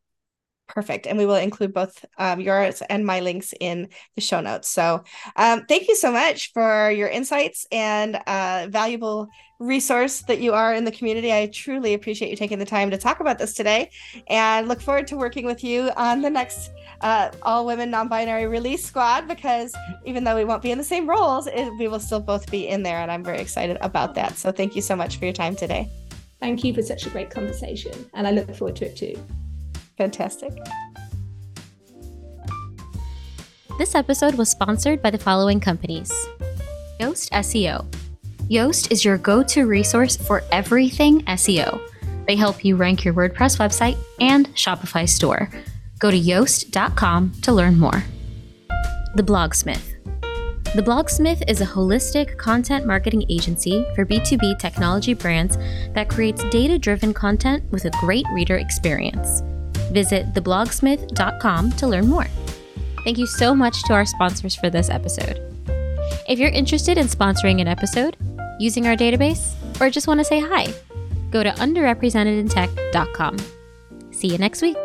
Perfect. 0.68 1.06
And 1.08 1.18
we 1.18 1.26
will 1.26 1.36
include 1.36 1.74
both 1.74 2.04
um, 2.18 2.40
yours 2.40 2.82
and 2.90 3.06
my 3.06 3.20
links 3.20 3.54
in 3.60 3.90
the 4.16 4.22
show 4.22 4.40
notes. 4.40 4.70
So 4.70 5.04
um, 5.36 5.66
thank 5.68 5.88
you 5.88 5.96
so 5.96 6.12
much 6.12 6.52
for 6.54 6.90
your 6.90 7.10
insights 7.10 7.68
and 7.72 8.16
uh, 8.26 8.68
valuable 8.70 9.28
resource 9.64 10.22
that 10.22 10.40
you 10.40 10.54
are 10.54 10.74
in 10.74 10.84
the 10.84 10.92
community. 10.92 11.32
I 11.32 11.48
truly 11.48 11.94
appreciate 11.94 12.30
you 12.30 12.36
taking 12.36 12.60
the 12.60 12.66
time 12.66 12.92
to 12.92 12.98
talk 12.98 13.20
about 13.20 13.40
this 13.40 13.54
today 13.54 13.90
and 14.28 14.68
look 14.68 14.82
forward 14.82 15.08
to 15.08 15.18
working 15.18 15.46
with 15.46 15.64
you 15.64 15.90
on 15.96 16.22
the 16.22 16.30
next 16.30 16.72
uh, 17.02 17.32
all 17.42 17.66
women 17.66 17.90
non-binary 17.90 18.48
release 18.48 18.84
squad 18.84 19.28
because 19.28 19.76
even 20.06 20.24
though 20.24 20.36
we 20.36 20.44
won't 20.44 20.62
be 20.62 20.72
in 20.72 20.78
the 20.78 20.84
same 20.84 21.10
roles, 21.10 21.48
it, 21.48 21.72
we 21.80 21.88
will 21.88 22.00
still 22.00 22.20
both 22.20 22.50
be 22.52 22.68
in 22.68 22.84
there. 22.84 22.98
And 22.98 23.12
I'm 23.12 23.24
very 23.24 23.40
excited 23.40 23.78
about 23.82 24.16
that. 24.16 24.38
So 24.38 24.52
thank 24.52 24.76
you 24.76 24.82
so 24.82 24.96
much 24.96 25.18
for 25.18 25.26
your 25.26 25.34
time 25.34 25.56
today. 25.56 25.90
Thank 26.40 26.64
you 26.64 26.74
for 26.74 26.82
such 26.82 27.06
a 27.06 27.10
great 27.10 27.30
conversation. 27.30 27.94
And 28.14 28.28
I 28.28 28.32
look 28.32 28.54
forward 28.56 28.76
to 28.78 28.86
it 28.86 28.98
too. 28.98 29.16
Fantastic. 29.98 30.52
This 33.78 33.96
episode 33.96 34.36
was 34.36 34.50
sponsored 34.50 35.02
by 35.02 35.10
the 35.10 35.18
following 35.18 35.60
companies 35.60 36.12
Yoast 37.00 37.30
SEO. 37.32 38.03
Yoast 38.50 38.92
is 38.92 39.06
your 39.06 39.18
go 39.18 39.42
to 39.42 39.66
resource 39.66 40.18
for 40.18 40.44
everything 40.52 41.22
SEO. 41.26 41.80
They 42.28 42.36
help 42.36 42.66
you 42.66 42.76
rank 42.76 43.06
your 43.06 43.14
WordPress 43.14 43.58
website 43.58 43.98
and 44.20 44.54
Shopify 44.54 45.08
store. 45.08 45.50
Go 46.00 46.12
to 46.12 46.20
yoast.com 46.20 47.32
to 47.42 47.54
learn 47.54 47.80
more. 47.80 48.04
The 49.16 49.24
Blogsmith. 49.24 49.94
The 50.76 50.82
Blogsmith 50.82 51.44
is 51.48 51.62
a 51.62 51.66
holistic 51.66 52.38
content 52.38 52.86
marketing 52.86 53.26
agency 53.30 53.86
for 53.96 54.06
B2B 54.06 54.60
technology 54.60 55.14
brands 55.14 55.56
that 55.94 56.10
creates 56.10 56.44
data 56.50 56.78
driven 56.78 57.14
content 57.14 57.64
with 57.72 57.86
a 57.86 57.92
great 57.92 58.26
reader 58.34 58.58
experience. 58.58 59.42
Visit 59.92 60.34
theblogsmith.com 60.34 61.72
to 61.74 61.88
learn 61.88 62.08
more. 62.08 62.28
Thank 63.06 63.18
you 63.18 63.28
so 63.28 63.56
much 63.56 63.84
to 63.84 63.94
our 63.94 64.06
sponsors 64.06 64.56
for 64.56 64.70
this 64.70 64.90
episode. 64.90 65.40
If 66.28 66.40
you're 66.40 66.50
interested 66.50 66.98
in 66.98 67.08
sponsoring 67.08 67.62
an 67.62 67.68
episode, 67.68 68.18
using 68.60 68.88
our 68.88 68.96
database, 68.96 69.54
or 69.80 69.90
just 69.90 70.08
want 70.08 70.20
to 70.20 70.24
say 70.24 70.40
hi, 70.40 70.74
go 71.32 71.44
to 71.44 71.52
underrepresentedintech.com. 71.52 73.38
See 74.12 74.28
you 74.28 74.38
next 74.38 74.62
week. 74.62 74.78